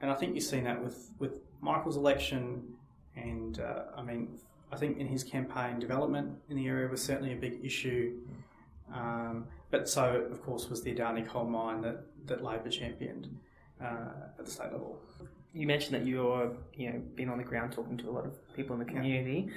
and 0.00 0.10
I 0.10 0.14
think 0.14 0.34
you've 0.34 0.44
seen 0.44 0.64
that 0.64 0.82
with, 0.82 1.10
with 1.18 1.40
Michael's 1.60 1.96
election, 1.96 2.62
and 3.16 3.60
uh, 3.60 3.82
I 3.96 4.02
mean, 4.02 4.38
I 4.72 4.76
think 4.76 4.98
in 4.98 5.06
his 5.06 5.22
campaign, 5.22 5.78
development 5.78 6.38
in 6.48 6.56
the 6.56 6.66
area 6.66 6.88
was 6.88 7.02
certainly 7.02 7.32
a 7.32 7.36
big 7.36 7.60
issue. 7.62 8.18
Um, 8.94 9.46
but 9.70 9.88
so, 9.88 10.26
of 10.30 10.42
course, 10.42 10.68
was 10.68 10.82
the 10.82 10.94
Adani 10.94 11.26
coal 11.26 11.44
mine 11.44 11.82
that, 11.82 12.04
that 12.26 12.42
Labor 12.42 12.70
championed 12.70 13.28
uh, 13.80 14.38
at 14.38 14.44
the 14.44 14.50
state 14.50 14.72
level. 14.72 15.00
You 15.52 15.66
mentioned 15.66 15.94
that 15.94 16.06
you're, 16.06 16.56
you 16.74 16.90
know, 16.90 17.02
been 17.14 17.28
on 17.28 17.38
the 17.38 17.44
ground 17.44 17.72
talking 17.72 17.96
to 17.98 18.08
a 18.08 18.12
lot 18.12 18.24
of 18.24 18.38
people 18.54 18.74
in 18.74 18.78
the 18.78 18.84
community. 18.84 19.46
Yeah. 19.48 19.54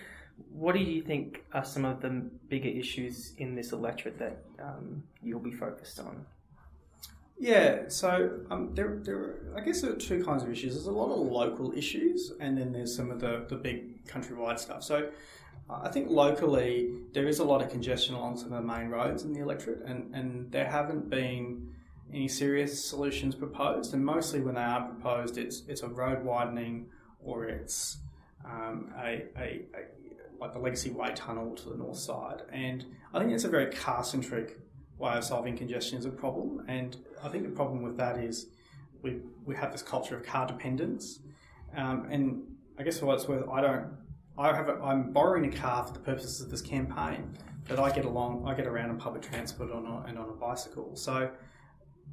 What 0.51 0.73
do 0.73 0.79
you 0.79 1.01
think 1.01 1.43
are 1.53 1.65
some 1.65 1.85
of 1.85 2.01
the 2.01 2.09
bigger 2.49 2.69
issues 2.69 3.33
in 3.37 3.55
this 3.55 3.71
electorate 3.71 4.19
that 4.19 4.43
um, 4.61 5.03
you'll 5.21 5.39
be 5.39 5.51
focused 5.51 5.99
on? 5.99 6.25
Yeah, 7.39 7.89
so 7.89 8.39
um, 8.51 8.73
there, 8.73 8.99
there, 9.03 9.35
I 9.55 9.61
guess 9.61 9.81
there 9.81 9.91
are 9.91 9.95
two 9.95 10.23
kinds 10.23 10.43
of 10.43 10.49
issues. 10.49 10.73
There's 10.73 10.85
a 10.85 10.91
lot 10.91 11.11
of 11.11 11.19
local 11.19 11.73
issues, 11.73 12.31
and 12.39 12.57
then 12.57 12.71
there's 12.71 12.95
some 12.95 13.11
of 13.11 13.19
the, 13.19 13.45
the 13.49 13.55
big 13.55 14.05
countrywide 14.05 14.59
stuff. 14.59 14.83
So 14.83 15.09
I 15.69 15.89
think 15.89 16.09
locally 16.09 16.91
there 17.13 17.27
is 17.27 17.39
a 17.39 17.43
lot 17.43 17.61
of 17.61 17.69
congestion 17.69 18.15
along 18.15 18.37
some 18.37 18.53
of 18.53 18.61
the 18.61 18.67
main 18.67 18.89
roads 18.89 19.23
in 19.23 19.33
the 19.33 19.41
electorate, 19.41 19.83
and, 19.85 20.13
and 20.13 20.51
there 20.51 20.69
haven't 20.69 21.09
been 21.09 21.73
any 22.13 22.27
serious 22.27 22.83
solutions 22.83 23.35
proposed, 23.35 23.93
and 23.93 24.05
mostly 24.05 24.39
when 24.41 24.55
they 24.55 24.61
are 24.61 24.87
proposed, 24.87 25.37
it's 25.37 25.63
it's 25.67 25.81
a 25.81 25.87
road 25.87 26.23
widening 26.23 26.85
or 27.23 27.45
it's 27.45 27.97
um, 28.45 28.93
a, 28.97 29.23
a, 29.37 29.61
a, 29.73 30.02
like 30.39 30.53
the 30.53 30.59
Legacy 30.59 30.89
Way 30.89 31.11
tunnel 31.15 31.55
to 31.55 31.69
the 31.69 31.77
north 31.77 31.97
side, 31.97 32.43
and 32.51 32.85
I 33.13 33.19
think 33.19 33.31
it's 33.31 33.43
a 33.43 33.49
very 33.49 33.71
car 33.71 34.03
centric 34.03 34.59
way 34.97 35.13
of 35.17 35.23
solving 35.23 35.57
congestion 35.57 35.97
as 35.97 36.05
a 36.05 36.09
problem, 36.09 36.65
and 36.67 36.97
I 37.23 37.29
think 37.29 37.43
the 37.43 37.49
problem 37.49 37.81
with 37.81 37.97
that 37.97 38.17
is 38.17 38.47
we 39.01 39.21
we 39.45 39.55
have 39.55 39.71
this 39.71 39.81
culture 39.81 40.15
of 40.15 40.23
car 40.23 40.45
dependence, 40.47 41.19
um, 41.75 42.07
and 42.09 42.43
I 42.79 42.83
guess 42.83 42.99
for 42.99 43.05
what 43.07 43.15
it's 43.15 43.27
worth, 43.27 43.47
I 43.49 43.61
don't. 43.61 43.87
I 44.35 44.55
have 44.55 44.67
a, 44.67 44.73
I'm 44.81 45.11
borrowing 45.11 45.45
a 45.45 45.55
car 45.55 45.85
for 45.85 45.93
the 45.93 45.99
purposes 45.99 46.41
of 46.41 46.49
this 46.49 46.61
campaign, 46.61 47.37
but 47.67 47.79
I 47.79 47.91
get 47.91 48.05
along, 48.05 48.45
I 48.47 48.55
get 48.55 48.65
around 48.65 48.89
on 48.89 48.97
public 48.97 49.21
transport 49.21 49.71
on 49.71 49.85
a, 49.85 50.07
and 50.07 50.17
on 50.17 50.27
a 50.27 50.33
bicycle. 50.33 50.95
So 50.95 51.29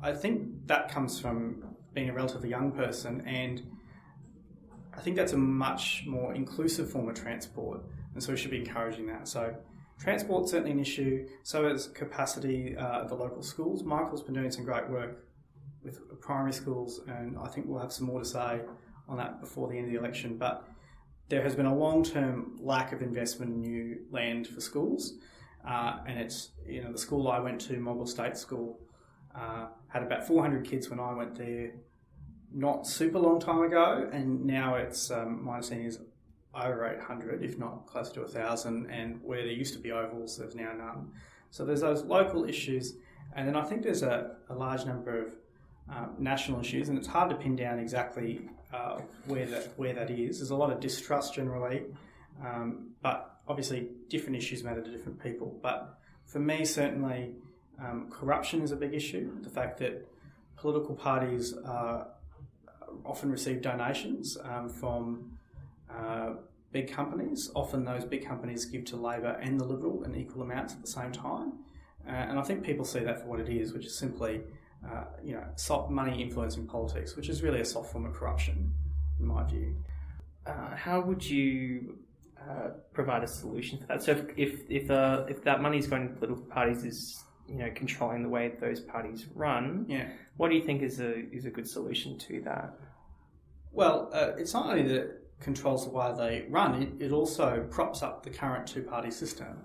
I 0.02 0.12
think 0.12 0.66
that 0.66 0.90
comes 0.90 1.18
from 1.18 1.64
being 1.94 2.10
a 2.10 2.12
relatively 2.12 2.50
young 2.50 2.72
person, 2.72 3.22
and 3.26 3.62
I 4.94 5.00
think 5.00 5.16
that's 5.16 5.32
a 5.32 5.38
much 5.38 6.04
more 6.06 6.34
inclusive 6.34 6.90
form 6.90 7.08
of 7.08 7.14
transport, 7.14 7.80
and 8.14 8.22
so 8.22 8.32
we 8.32 8.38
should 8.38 8.50
be 8.50 8.58
encouraging 8.58 9.06
that. 9.06 9.28
So 9.28 9.54
transport's 9.98 10.50
certainly 10.50 10.72
an 10.72 10.80
issue. 10.80 11.28
So 11.42 11.68
is 11.68 11.88
capacity 11.88 12.76
uh, 12.76 13.02
at 13.02 13.08
the 13.08 13.14
local 13.14 13.42
schools. 13.42 13.82
Michael's 13.82 14.22
been 14.22 14.34
doing 14.34 14.50
some 14.50 14.64
great 14.64 14.88
work 14.88 15.24
with 15.82 16.20
primary 16.20 16.52
schools, 16.52 17.00
and 17.06 17.38
I 17.38 17.48
think 17.48 17.66
we'll 17.66 17.80
have 17.80 17.92
some 17.92 18.06
more 18.06 18.20
to 18.20 18.24
say 18.24 18.60
on 19.08 19.16
that 19.16 19.40
before 19.40 19.68
the 19.68 19.76
end 19.76 19.86
of 19.86 19.92
the 19.92 19.98
election. 19.98 20.36
But 20.36 20.66
there 21.28 21.42
has 21.42 21.54
been 21.54 21.66
a 21.66 21.74
long-term 21.74 22.58
lack 22.60 22.92
of 22.92 23.02
investment 23.02 23.52
in 23.52 23.60
new 23.60 23.98
land 24.10 24.46
for 24.46 24.60
schools, 24.60 25.14
uh, 25.66 25.98
and 26.06 26.18
it's 26.18 26.50
you 26.66 26.82
know 26.82 26.92
the 26.92 26.98
school 26.98 27.28
I 27.28 27.38
went 27.38 27.60
to, 27.62 27.74
Moggill 27.74 28.08
State 28.08 28.36
School, 28.36 28.78
uh, 29.34 29.68
had 29.88 30.02
about 30.02 30.26
400 30.26 30.64
kids 30.64 30.90
when 30.90 31.00
I 31.00 31.14
went 31.14 31.36
there, 31.36 31.72
not 32.52 32.86
super 32.86 33.18
long 33.18 33.40
time 33.40 33.62
ago, 33.62 34.08
and 34.12 34.44
now 34.44 34.74
it's 34.74 35.10
um, 35.10 35.44
my 35.44 35.54
understanding 35.54 35.86
is 35.86 35.98
over 36.54 36.86
800, 36.86 37.42
if 37.42 37.58
not 37.58 37.86
closer 37.86 38.14
to 38.14 38.20
1,000, 38.22 38.86
and 38.90 39.20
where 39.22 39.42
there 39.42 39.52
used 39.52 39.72
to 39.74 39.78
be 39.78 39.92
ovals, 39.92 40.38
there's 40.38 40.54
now 40.54 40.72
none. 40.72 41.12
So 41.50 41.64
there's 41.64 41.80
those 41.80 42.02
local 42.04 42.44
issues, 42.44 42.94
and 43.34 43.46
then 43.46 43.56
I 43.56 43.64
think 43.64 43.82
there's 43.82 44.02
a, 44.02 44.36
a 44.48 44.54
large 44.54 44.84
number 44.84 45.26
of 45.26 45.32
uh, 45.90 46.06
national 46.18 46.60
issues, 46.60 46.88
and 46.88 46.98
it's 46.98 47.06
hard 47.06 47.30
to 47.30 47.36
pin 47.36 47.56
down 47.56 47.78
exactly 47.78 48.48
uh, 48.72 49.00
where 49.26 49.46
that 49.46 49.72
where 49.76 49.92
that 49.92 50.10
is. 50.10 50.38
There's 50.38 50.50
a 50.50 50.56
lot 50.56 50.70
of 50.70 50.80
distrust 50.80 51.34
generally, 51.34 51.82
um, 52.44 52.90
but 53.02 53.40
obviously 53.48 53.88
different 54.08 54.36
issues 54.36 54.62
matter 54.62 54.80
to 54.80 54.90
different 54.90 55.20
people. 55.20 55.58
But 55.60 55.98
for 56.26 56.38
me, 56.38 56.64
certainly, 56.64 57.34
um, 57.80 58.08
corruption 58.10 58.62
is 58.62 58.70
a 58.70 58.76
big 58.76 58.94
issue. 58.94 59.30
The 59.42 59.50
fact 59.50 59.78
that 59.78 60.06
political 60.56 60.94
parties 60.94 61.54
uh, 61.56 62.04
often 63.04 63.30
receive 63.30 63.62
donations 63.62 64.36
um, 64.44 64.68
from 64.68 65.32
uh, 65.98 66.34
big 66.72 66.90
companies. 66.92 67.50
Often 67.54 67.84
those 67.84 68.04
big 68.04 68.26
companies 68.26 68.64
give 68.64 68.84
to 68.86 68.96
Labor 68.96 69.38
and 69.42 69.58
the 69.60 69.64
Liberal 69.64 70.04
in 70.04 70.14
equal 70.14 70.42
amounts 70.42 70.74
at 70.74 70.80
the 70.80 70.86
same 70.86 71.12
time. 71.12 71.52
Uh, 72.06 72.10
and 72.12 72.38
I 72.38 72.42
think 72.42 72.62
people 72.64 72.84
see 72.84 73.00
that 73.00 73.20
for 73.20 73.26
what 73.26 73.40
it 73.40 73.48
is, 73.48 73.72
which 73.72 73.84
is 73.86 73.96
simply, 73.98 74.42
uh, 74.88 75.04
you 75.22 75.34
know, 75.34 75.44
soft 75.56 75.90
money 75.90 76.22
influencing 76.22 76.66
politics, 76.66 77.16
which 77.16 77.28
is 77.28 77.42
really 77.42 77.60
a 77.60 77.64
soft 77.64 77.92
form 77.92 78.06
of 78.06 78.14
corruption, 78.14 78.72
in 79.18 79.26
my 79.26 79.44
view. 79.44 79.76
Uh, 80.46 80.74
how 80.74 81.00
would 81.00 81.22
you 81.28 81.98
uh, 82.40 82.70
provide 82.94 83.22
a 83.22 83.26
solution 83.28 83.78
for 83.78 83.86
that? 83.86 84.02
So 84.02 84.12
if 84.12 84.24
if 84.36 84.70
if, 84.70 84.90
uh, 84.90 85.24
if 85.28 85.44
that 85.44 85.60
money 85.60 85.76
is 85.78 85.86
going 85.86 86.08
to 86.08 86.14
political 86.14 86.44
parties 86.44 86.84
is 86.84 87.22
you 87.46 87.56
know 87.56 87.70
controlling 87.74 88.22
the 88.22 88.28
way 88.30 88.52
those 88.58 88.80
parties 88.80 89.26
run, 89.34 89.84
Yeah. 89.88 90.08
what 90.38 90.48
do 90.48 90.54
you 90.56 90.62
think 90.64 90.80
is 90.82 91.00
a 91.00 91.28
is 91.30 91.44
a 91.44 91.50
good 91.50 91.68
solution 91.68 92.16
to 92.20 92.40
that? 92.42 92.74
Well, 93.72 94.10
uh, 94.14 94.32
it's 94.38 94.54
not 94.54 94.66
only 94.70 94.82
that 94.94 95.19
controls 95.40 95.84
the 95.84 95.90
way 95.90 96.12
they 96.16 96.46
run, 96.48 96.82
it, 96.82 97.06
it 97.06 97.12
also 97.12 97.66
props 97.70 98.02
up 98.02 98.22
the 98.22 98.30
current 98.30 98.66
two 98.66 98.82
party 98.82 99.10
system. 99.10 99.64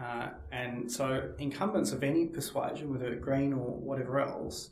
Uh, 0.00 0.28
and 0.52 0.90
so, 0.90 1.30
incumbents 1.38 1.90
of 1.90 2.04
any 2.04 2.26
persuasion, 2.26 2.92
whether 2.92 3.14
green 3.16 3.52
or 3.52 3.70
whatever 3.78 4.20
else, 4.20 4.70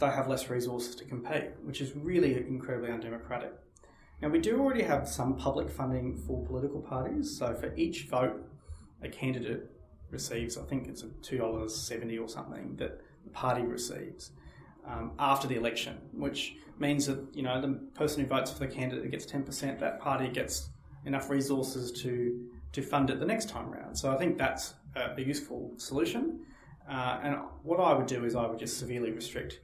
they 0.00 0.06
have 0.06 0.28
less 0.28 0.48
resources 0.48 0.94
to 0.96 1.04
compete, 1.04 1.50
which 1.62 1.82
is 1.82 1.94
really 1.94 2.34
incredibly 2.34 2.90
undemocratic. 2.90 3.52
Now, 4.22 4.28
we 4.28 4.38
do 4.38 4.58
already 4.58 4.82
have 4.82 5.06
some 5.06 5.36
public 5.36 5.68
funding 5.68 6.16
for 6.16 6.44
political 6.46 6.80
parties. 6.80 7.36
So, 7.36 7.54
for 7.54 7.74
each 7.76 8.06
vote 8.06 8.42
a 9.02 9.08
candidate 9.08 9.70
receives, 10.10 10.56
I 10.56 10.62
think 10.62 10.88
it's 10.88 11.02
$2.70 11.02 12.22
or 12.22 12.28
something 12.28 12.76
that 12.76 13.02
the 13.24 13.30
party 13.30 13.62
receives 13.62 14.30
um, 14.86 15.12
after 15.18 15.46
the 15.48 15.56
election, 15.56 15.98
which 16.12 16.56
means 16.78 17.06
that 17.06 17.18
you 17.34 17.42
know 17.42 17.60
the 17.60 17.68
person 17.94 18.22
who 18.22 18.26
votes 18.26 18.50
for 18.50 18.60
the 18.60 18.68
candidate 18.68 19.10
gets 19.10 19.26
ten 19.26 19.42
percent. 19.42 19.80
That 19.80 20.00
party 20.00 20.28
gets 20.28 20.70
enough 21.04 21.30
resources 21.30 21.92
to 22.02 22.48
to 22.72 22.82
fund 22.82 23.10
it 23.10 23.20
the 23.20 23.26
next 23.26 23.48
time 23.48 23.70
round. 23.70 23.96
So 23.96 24.12
I 24.12 24.16
think 24.16 24.36
that's 24.36 24.74
a, 24.96 25.20
useful 25.20 25.72
solution. 25.76 26.40
Uh, 26.88 27.20
and 27.22 27.36
what 27.62 27.80
I 27.80 27.94
would 27.94 28.06
do 28.06 28.24
is 28.24 28.34
I 28.34 28.46
would 28.46 28.58
just 28.58 28.78
severely 28.78 29.12
restrict 29.12 29.60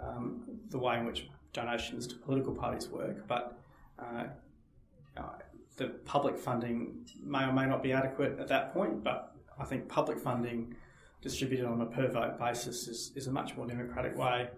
um, 0.00 0.42
the 0.70 0.78
way 0.78 0.98
in 0.98 1.04
which 1.04 1.28
donations 1.52 2.06
to 2.06 2.14
political 2.14 2.54
parties 2.54 2.88
work, 2.88 3.26
but 3.26 3.58
uh, 3.98 4.24
uh, 5.16 5.22
the 5.76 5.88
public 6.04 6.36
funding 6.36 7.04
may 7.22 7.44
or 7.44 7.52
may 7.52 7.66
not 7.66 7.82
be 7.82 7.92
adequate 7.92 8.38
at 8.38 8.48
that 8.48 8.72
point. 8.72 9.02
But 9.02 9.34
I 9.58 9.64
think 9.64 9.88
public 9.88 10.18
funding 10.18 10.74
distributed 11.24 11.64
on 11.66 11.80
a 11.80 11.86
per 11.86 12.06
vote 12.06 12.38
basis 12.38 12.86
is, 12.86 13.10
is 13.16 13.26
a 13.26 13.32
much 13.32 13.56
more 13.56 13.66
democratic 13.66 14.16
way 14.16 14.48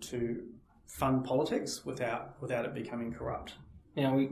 to 0.00 0.42
fund 0.86 1.24
politics 1.24 1.84
without 1.84 2.40
without 2.40 2.64
it 2.64 2.74
becoming 2.74 3.12
corrupt. 3.12 3.54
Now 3.96 4.16
we 4.16 4.30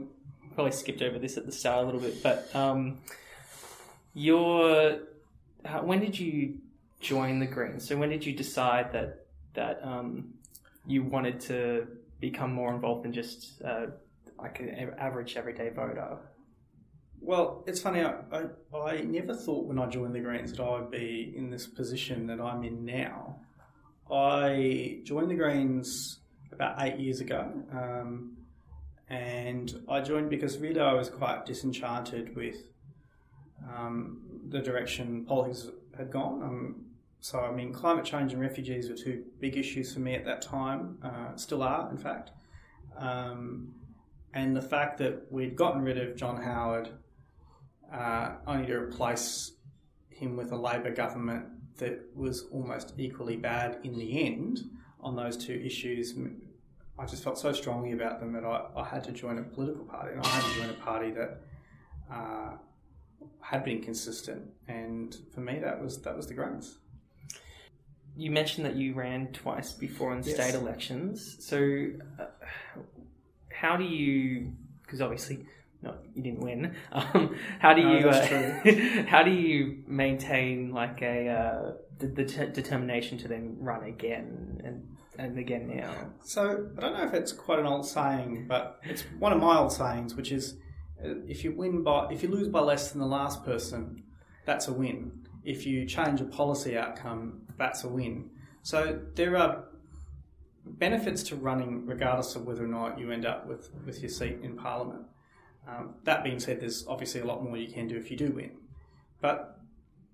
probably 0.55 0.71
skipped 0.71 1.01
over 1.01 1.19
this 1.19 1.37
at 1.37 1.45
the 1.45 1.51
start 1.51 1.83
a 1.83 1.85
little 1.85 2.01
bit, 2.01 2.21
but 2.23 2.53
um, 2.55 2.97
your 4.13 4.99
when 5.83 5.99
did 5.99 6.19
you 6.19 6.57
join 6.99 7.39
the 7.39 7.45
Greens? 7.45 7.87
So 7.87 7.95
when 7.95 8.09
did 8.09 8.25
you 8.25 8.33
decide 8.33 8.91
that 8.93 9.27
that 9.53 9.79
um, 9.83 10.33
you 10.87 11.03
wanted 11.03 11.39
to 11.41 11.87
become 12.19 12.51
more 12.51 12.73
involved 12.73 13.05
than 13.05 13.13
just 13.13 13.61
uh, 13.61 13.85
like 14.39 14.59
an 14.59 14.91
average 14.97 15.37
everyday 15.37 15.69
voter? 15.69 16.17
Well, 17.21 17.63
it's 17.67 17.81
funny. 17.81 18.01
I, 18.01 18.21
I, 18.31 18.77
I 18.77 19.01
never 19.01 19.33
thought 19.33 19.65
when 19.65 19.77
I 19.77 19.87
joined 19.87 20.15
the 20.15 20.19
Greens 20.19 20.51
that 20.53 20.63
I 20.63 20.79
would 20.79 20.91
be 20.91 21.33
in 21.35 21.49
this 21.49 21.67
position 21.67 22.27
that 22.27 22.39
I'm 22.39 22.63
in 22.63 22.85
now. 22.85 23.39
I 24.11 25.01
joined 25.03 25.29
the 25.29 25.35
Greens 25.35 26.19
about 26.51 26.81
eight 26.81 26.99
years 26.99 27.19
ago, 27.19 27.51
um, 27.71 28.37
and 29.09 29.83
I 29.87 30.01
joined 30.01 30.29
because 30.29 30.57
really 30.57 30.79
I 30.79 30.93
was 30.93 31.09
quite 31.09 31.45
disenchanted 31.45 32.35
with 32.35 32.55
um, 33.75 34.21
the 34.49 34.59
direction 34.59 35.25
politics 35.25 35.67
had 35.97 36.11
gone. 36.11 36.41
Um, 36.41 36.85
so, 37.21 37.39
I 37.39 37.51
mean, 37.51 37.73
climate 37.73 38.05
change 38.05 38.31
and 38.31 38.41
refugees 38.41 38.89
were 38.89 38.95
two 38.95 39.25
big 39.39 39.57
issues 39.57 39.93
for 39.93 39.99
me 39.99 40.15
at 40.15 40.25
that 40.25 40.41
time, 40.41 40.97
uh, 41.03 41.35
still 41.35 41.61
are, 41.63 41.89
in 41.91 41.97
fact. 41.97 42.31
Um, 42.97 43.75
and 44.33 44.55
the 44.55 44.61
fact 44.61 44.99
that 44.99 45.31
we'd 45.31 45.55
gotten 45.55 45.81
rid 45.81 45.97
of 45.97 46.15
John 46.15 46.41
Howard 46.41 46.89
uh, 47.91 48.35
only 48.47 48.67
to 48.67 48.75
replace 48.75 49.53
him 50.09 50.35
with 50.37 50.51
a 50.51 50.55
Labor 50.57 50.91
government 50.93 51.45
that 51.77 51.99
was 52.15 52.43
almost 52.51 52.93
equally 52.97 53.37
bad 53.37 53.79
in 53.83 53.97
the 53.97 54.25
end 54.25 54.59
on 54.99 55.15
those 55.15 55.37
two 55.37 55.53
issues. 55.53 56.13
I 56.97 57.05
just 57.05 57.23
felt 57.23 57.39
so 57.39 57.53
strongly 57.53 57.93
about 57.93 58.19
them 58.19 58.33
that 58.33 58.43
I, 58.43 58.65
I 58.75 58.83
had 58.85 59.03
to 59.05 59.11
join 59.11 59.37
a 59.37 59.43
political 59.43 59.85
party, 59.85 60.11
and 60.13 60.21
I 60.21 60.27
had 60.27 60.43
to 60.43 60.59
join 60.59 60.69
a 60.69 60.73
party 60.73 61.11
that 61.11 61.41
uh, 62.11 62.51
had 63.39 63.63
been 63.63 63.81
consistent. 63.81 64.49
And 64.67 65.15
for 65.33 65.39
me, 65.39 65.59
that 65.59 65.81
was 65.81 66.01
that 66.01 66.15
was 66.17 66.27
the 66.27 66.33
Greens. 66.33 66.79
You 68.17 68.31
mentioned 68.31 68.65
that 68.65 68.75
you 68.75 68.93
ran 68.93 69.31
twice 69.31 69.71
before 69.71 70.11
in 70.11 70.23
Yes. 70.23 70.35
state 70.35 70.55
elections. 70.55 71.37
So, 71.39 71.87
uh, 72.19 72.25
how 73.53 73.77
do 73.77 73.85
you? 73.85 74.51
Because 74.81 74.99
obviously, 74.99 75.45
no, 75.81 75.95
you 76.13 76.21
didn't 76.23 76.41
win. 76.41 76.75
Um, 76.91 77.35
how 77.59 77.73
do 77.73 77.83
No, 77.83 77.97
you? 77.97 78.09
uh, 78.09 79.03
how 79.07 79.23
do 79.23 79.31
you 79.31 79.83
maintain 79.87 80.71
like 80.73 81.01
a 81.01 81.29
uh, 81.29 81.73
the, 81.99 82.07
the 82.07 82.25
t- 82.25 82.51
determination 82.51 83.17
to 83.19 83.27
then 83.27 83.57
run 83.59 83.83
again 83.83 84.61
and 84.65 84.97
and 85.17 85.37
again 85.39 85.67
now? 85.67 85.93
So 86.23 86.67
I 86.77 86.81
don't 86.81 86.93
know 86.93 87.03
if 87.05 87.13
it's 87.13 87.31
quite 87.31 87.59
an 87.59 87.65
old 87.65 87.85
saying, 87.85 88.45
but 88.47 88.79
it's 88.83 89.03
one 89.19 89.31
of 89.33 89.39
my 89.39 89.57
old 89.57 89.71
sayings, 89.71 90.15
which 90.15 90.31
is 90.31 90.55
uh, 91.03 91.15
if 91.27 91.43
you 91.43 91.53
win 91.55 91.83
by 91.83 92.09
if 92.11 92.23
you 92.23 92.29
lose 92.29 92.47
by 92.49 92.59
less 92.59 92.91
than 92.91 92.99
the 92.99 93.07
last 93.07 93.45
person, 93.45 94.03
that's 94.45 94.67
a 94.67 94.73
win. 94.73 95.11
If 95.45 95.65
you 95.65 95.85
change 95.85 96.19
a 96.19 96.25
policy 96.25 96.77
outcome, 96.77 97.43
that's 97.57 97.83
a 97.85 97.87
win. 97.89 98.29
So 98.63 98.99
there 99.15 99.37
are 99.37 99.63
benefits 100.65 101.23
to 101.23 101.35
running 101.35 101.85
regardless 101.85 102.35
of 102.35 102.45
whether 102.45 102.63
or 102.63 102.67
not 102.67 102.99
you 102.99 103.11
end 103.11 103.25
up 103.25 103.47
with, 103.47 103.69
with 103.85 104.01
your 104.01 104.09
seat 104.09 104.39
in 104.43 104.55
Parliament. 104.57 105.01
Um, 105.69 105.95
that 106.03 106.23
being 106.23 106.39
said, 106.39 106.59
there's 106.59 106.85
obviously 106.87 107.21
a 107.21 107.25
lot 107.25 107.43
more 107.43 107.57
you 107.57 107.71
can 107.71 107.87
do 107.87 107.95
if 107.97 108.09
you 108.09 108.17
do 108.17 108.31
win. 108.31 108.51
But 109.21 109.59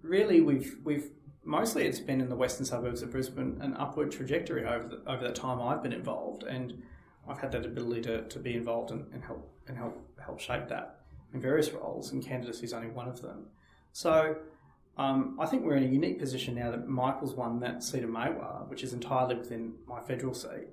really, 0.01 0.41
we've 0.41 0.75
we've 0.83 1.11
mostly 1.43 1.85
it's 1.85 1.99
been 1.99 2.19
in 2.21 2.29
the 2.29 2.35
western 2.35 2.65
suburbs 2.65 3.01
of 3.01 3.11
Brisbane 3.11 3.57
an 3.61 3.75
upward 3.77 4.11
trajectory 4.11 4.65
over 4.65 4.87
the, 4.87 5.11
over 5.11 5.23
that 5.23 5.35
time 5.35 5.61
I've 5.61 5.83
been 5.83 5.93
involved, 5.93 6.43
and 6.43 6.81
I've 7.27 7.39
had 7.39 7.51
that 7.53 7.65
ability 7.65 8.01
to, 8.03 8.23
to 8.23 8.39
be 8.39 8.55
involved 8.55 8.91
and, 8.91 9.05
and 9.13 9.23
help 9.23 9.49
and 9.67 9.77
help 9.77 9.95
help 10.19 10.39
shape 10.39 10.67
that 10.69 11.01
in 11.33 11.41
various 11.41 11.71
roles, 11.71 12.11
and 12.11 12.25
candidacy 12.25 12.65
is 12.65 12.73
only 12.73 12.89
one 12.89 13.07
of 13.07 13.21
them. 13.21 13.45
So 13.93 14.37
um, 14.97 15.37
I 15.39 15.45
think 15.45 15.63
we're 15.63 15.75
in 15.75 15.83
a 15.83 15.87
unique 15.87 16.19
position 16.19 16.55
now 16.55 16.71
that 16.71 16.87
Michael's 16.87 17.35
won 17.35 17.59
that 17.59 17.83
seat 17.83 18.03
of 18.03 18.09
Maiwar, 18.09 18.67
which 18.69 18.83
is 18.83 18.93
entirely 18.93 19.35
within 19.35 19.73
my 19.87 20.01
federal 20.01 20.33
seat. 20.33 20.67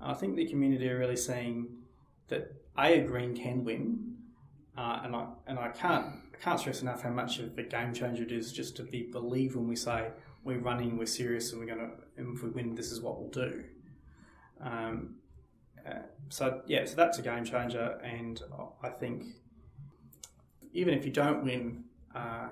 I 0.00 0.14
think 0.14 0.36
the 0.36 0.46
community 0.46 0.88
are 0.90 0.98
really 0.98 1.16
seeing 1.16 1.68
that 2.28 2.52
a, 2.76 3.00
a 3.00 3.04
Green 3.04 3.36
can 3.36 3.64
win, 3.64 4.11
uh, 4.76 5.00
and 5.04 5.14
I 5.14 5.26
and 5.46 5.58
I 5.58 5.68
can't 5.68 6.06
I 6.06 6.36
can't 6.42 6.58
stress 6.58 6.82
enough 6.82 7.02
how 7.02 7.10
much 7.10 7.38
of 7.38 7.56
a 7.58 7.62
game 7.62 7.92
changer 7.92 8.22
it 8.22 8.32
is 8.32 8.52
just 8.52 8.76
to 8.76 8.82
be 8.82 9.02
believe 9.02 9.54
when 9.56 9.68
we 9.68 9.76
say 9.76 10.08
we're 10.44 10.58
running, 10.58 10.98
we're 10.98 11.06
serious, 11.06 11.52
and 11.52 11.60
we're 11.60 11.72
going 11.72 11.78
to, 11.78 11.90
and 12.16 12.36
if 12.36 12.42
we 12.42 12.50
win, 12.50 12.74
this 12.74 12.90
is 12.90 13.00
what 13.00 13.20
we'll 13.20 13.30
do. 13.30 13.62
Um, 14.60 15.16
uh, 15.86 16.00
so 16.30 16.62
yeah, 16.66 16.84
so 16.84 16.96
that's 16.96 17.18
a 17.18 17.22
game 17.22 17.44
changer, 17.44 18.00
and 18.02 18.40
I 18.82 18.88
think 18.88 19.24
even 20.72 20.94
if 20.94 21.04
you 21.04 21.12
don't 21.12 21.44
win, 21.44 21.84
uh, 22.14 22.48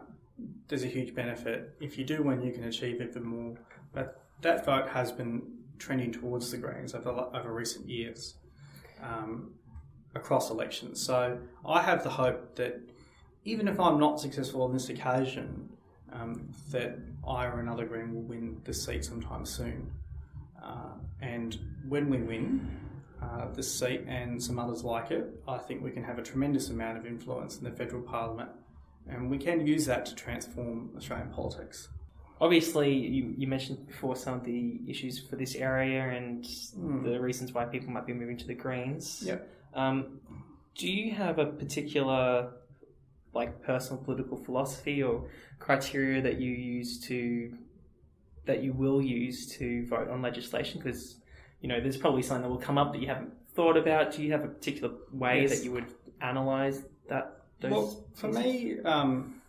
there's 0.68 0.84
a 0.84 0.88
huge 0.88 1.14
benefit. 1.14 1.74
If 1.80 1.98
you 1.98 2.04
do 2.04 2.22
win, 2.22 2.42
you 2.42 2.52
can 2.52 2.64
achieve 2.64 3.00
even 3.00 3.24
more. 3.24 3.56
But 3.92 4.22
that 4.42 4.64
vote 4.64 4.88
has 4.88 5.10
been 5.10 5.42
trending 5.78 6.12
towards 6.12 6.50
the 6.50 6.58
Greens 6.58 6.94
over, 6.94 7.10
over 7.10 7.52
recent 7.52 7.88
years 7.88 8.34
um, 9.02 9.52
across 10.14 10.50
elections. 10.50 11.00
So 11.00 11.38
I 11.64 11.82
have 11.82 12.02
the 12.02 12.10
hope 12.10 12.56
that 12.56 12.80
even 13.44 13.68
if 13.68 13.78
I'm 13.80 13.98
not 13.98 14.20
successful 14.20 14.62
on 14.62 14.72
this 14.72 14.88
occasion, 14.88 15.68
um, 16.12 16.48
that 16.70 16.98
I 17.26 17.46
or 17.46 17.60
another 17.60 17.86
Green 17.86 18.14
will 18.14 18.22
win 18.22 18.60
the 18.64 18.74
seat 18.74 19.04
sometime 19.04 19.46
soon. 19.46 19.90
Uh, 20.62 20.94
and 21.20 21.58
when 21.88 22.10
we 22.10 22.18
win 22.18 22.78
uh, 23.22 23.46
this 23.54 23.72
seat 23.72 24.04
and 24.06 24.42
some 24.42 24.58
others 24.58 24.84
like 24.84 25.10
it, 25.10 25.42
I 25.46 25.58
think 25.58 25.82
we 25.82 25.90
can 25.90 26.02
have 26.02 26.18
a 26.18 26.22
tremendous 26.22 26.70
amount 26.70 26.98
of 26.98 27.06
influence 27.06 27.58
in 27.58 27.64
the 27.64 27.70
federal 27.70 28.02
parliament 28.02 28.50
and 29.08 29.30
we 29.30 29.38
can 29.38 29.66
use 29.66 29.86
that 29.86 30.06
to 30.06 30.14
transform 30.14 30.90
Australian 30.96 31.30
politics. 31.30 31.88
Obviously, 32.40 32.92
you, 32.92 33.34
you 33.36 33.46
mentioned 33.46 33.86
before 33.86 34.16
some 34.16 34.34
of 34.34 34.44
the 34.44 34.80
issues 34.88 35.18
for 35.18 35.36
this 35.36 35.54
area 35.54 36.08
and 36.08 36.44
mm. 36.44 37.04
the 37.04 37.20
reasons 37.20 37.52
why 37.52 37.64
people 37.66 37.90
might 37.90 38.06
be 38.06 38.14
moving 38.14 38.36
to 38.38 38.46
the 38.46 38.54
Greens. 38.54 39.22
Yep. 39.26 39.46
Um, 39.74 40.20
do 40.76 40.90
you 40.90 41.12
have 41.14 41.38
a 41.38 41.46
particular, 41.46 42.52
like, 43.34 43.62
personal 43.62 44.02
political 44.02 44.36
philosophy 44.36 45.02
or 45.02 45.28
criteria 45.58 46.22
that 46.22 46.40
you 46.40 46.50
use 46.50 47.00
to, 47.06 47.56
that 48.46 48.62
you 48.62 48.72
will 48.72 49.02
use 49.02 49.46
to 49.58 49.86
vote 49.86 50.08
on 50.08 50.22
legislation? 50.22 50.80
Because, 50.82 51.20
you 51.60 51.68
know, 51.68 51.80
there's 51.80 51.96
probably 51.96 52.22
something 52.22 52.42
that 52.42 52.48
will 52.48 52.58
come 52.58 52.78
up 52.78 52.92
that 52.92 53.00
you 53.00 53.08
haven't 53.08 53.32
thought 53.54 53.76
about. 53.76 54.12
Do 54.12 54.22
you 54.22 54.32
have 54.32 54.44
a 54.44 54.48
particular 54.48 54.94
way 55.12 55.42
yes. 55.42 55.50
that 55.50 55.64
you 55.64 55.72
would 55.72 55.94
analyse 56.20 56.82
that 57.08 57.40
well, 57.62 58.04
for 58.14 58.28
me, 58.28 58.78
um, 58.84 59.42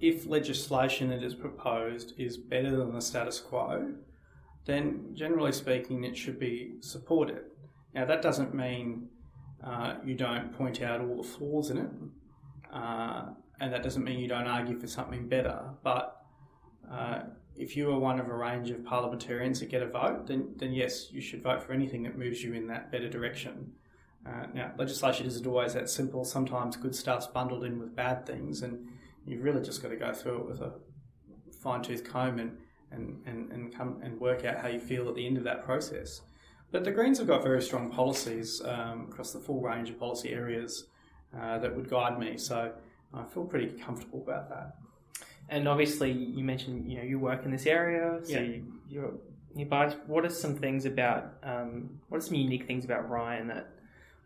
if 0.00 0.26
legislation 0.26 1.10
that 1.10 1.22
is 1.22 1.34
proposed 1.34 2.14
is 2.16 2.36
better 2.36 2.74
than 2.74 2.94
the 2.94 3.00
status 3.00 3.40
quo, 3.40 3.92
then 4.64 5.10
generally 5.14 5.52
speaking, 5.52 6.04
it 6.04 6.16
should 6.16 6.38
be 6.38 6.76
supported. 6.80 7.42
Now, 7.94 8.04
that 8.06 8.22
doesn't 8.22 8.54
mean 8.54 9.08
uh, 9.64 9.94
you 10.04 10.14
don't 10.14 10.52
point 10.56 10.82
out 10.82 11.00
all 11.00 11.16
the 11.16 11.28
flaws 11.28 11.70
in 11.70 11.78
it, 11.78 11.90
uh, 12.72 13.26
and 13.60 13.72
that 13.72 13.82
doesn't 13.82 14.04
mean 14.04 14.18
you 14.18 14.28
don't 14.28 14.46
argue 14.46 14.78
for 14.78 14.86
something 14.86 15.28
better. 15.28 15.60
But 15.82 16.22
uh, 16.90 17.20
if 17.56 17.76
you 17.76 17.90
are 17.90 17.98
one 17.98 18.20
of 18.20 18.28
a 18.28 18.34
range 18.34 18.70
of 18.70 18.84
parliamentarians 18.84 19.60
that 19.60 19.68
get 19.68 19.82
a 19.82 19.88
vote, 19.88 20.26
then, 20.26 20.54
then 20.56 20.72
yes, 20.72 21.10
you 21.10 21.20
should 21.20 21.42
vote 21.42 21.62
for 21.62 21.72
anything 21.72 22.04
that 22.04 22.16
moves 22.16 22.42
you 22.42 22.54
in 22.54 22.68
that 22.68 22.92
better 22.92 23.08
direction. 23.08 23.72
Uh, 24.26 24.46
now, 24.54 24.72
legislation 24.78 25.26
isn't 25.26 25.46
always 25.46 25.74
that 25.74 25.88
simple. 25.88 26.24
Sometimes 26.24 26.76
good 26.76 26.94
stuff's 26.94 27.26
bundled 27.26 27.64
in 27.64 27.78
with 27.78 27.96
bad 27.96 28.26
things, 28.26 28.62
and 28.62 28.86
you've 29.26 29.42
really 29.42 29.62
just 29.62 29.82
got 29.82 29.88
to 29.88 29.96
go 29.96 30.12
through 30.12 30.38
it 30.38 30.46
with 30.46 30.60
a 30.60 30.72
fine 31.60 31.82
tooth 31.82 32.04
comb 32.04 32.38
and, 32.38 32.56
and, 32.92 33.20
and, 33.26 33.50
and 33.52 33.74
come 33.74 34.00
and 34.02 34.20
work 34.20 34.44
out 34.44 34.58
how 34.58 34.68
you 34.68 34.78
feel 34.78 35.08
at 35.08 35.14
the 35.14 35.26
end 35.26 35.36
of 35.36 35.44
that 35.44 35.64
process. 35.64 36.20
But 36.70 36.84
the 36.84 36.90
Greens 36.90 37.18
have 37.18 37.26
got 37.26 37.42
very 37.42 37.62
strong 37.62 37.90
policies 37.90 38.60
um, 38.64 39.08
across 39.10 39.32
the 39.32 39.40
full 39.40 39.60
range 39.60 39.88
of 39.88 39.98
policy 39.98 40.30
areas 40.30 40.86
uh, 41.38 41.58
that 41.58 41.74
would 41.74 41.88
guide 41.88 42.18
me. 42.18 42.36
So 42.36 42.72
I 43.14 43.24
feel 43.24 43.44
pretty 43.44 43.78
comfortable 43.78 44.22
about 44.22 44.50
that. 44.50 44.76
And 45.48 45.66
obviously, 45.66 46.12
you 46.12 46.44
mentioned 46.44 46.90
you 46.90 46.98
know 46.98 47.04
you 47.04 47.18
work 47.18 47.44
in 47.44 47.50
this 47.50 47.66
area, 47.66 48.20
so 48.22 48.32
yeah. 48.32 48.58
you, 48.88 49.00
are 49.00 49.14
nearby. 49.54 49.88
What 50.06 50.26
are 50.26 50.30
some 50.30 50.56
things 50.56 50.84
about 50.84 51.32
um, 51.42 52.00
what 52.08 52.18
are 52.18 52.20
some 52.20 52.34
unique 52.34 52.66
things 52.66 52.84
about 52.84 53.08
Ryan 53.08 53.48
that 53.48 53.70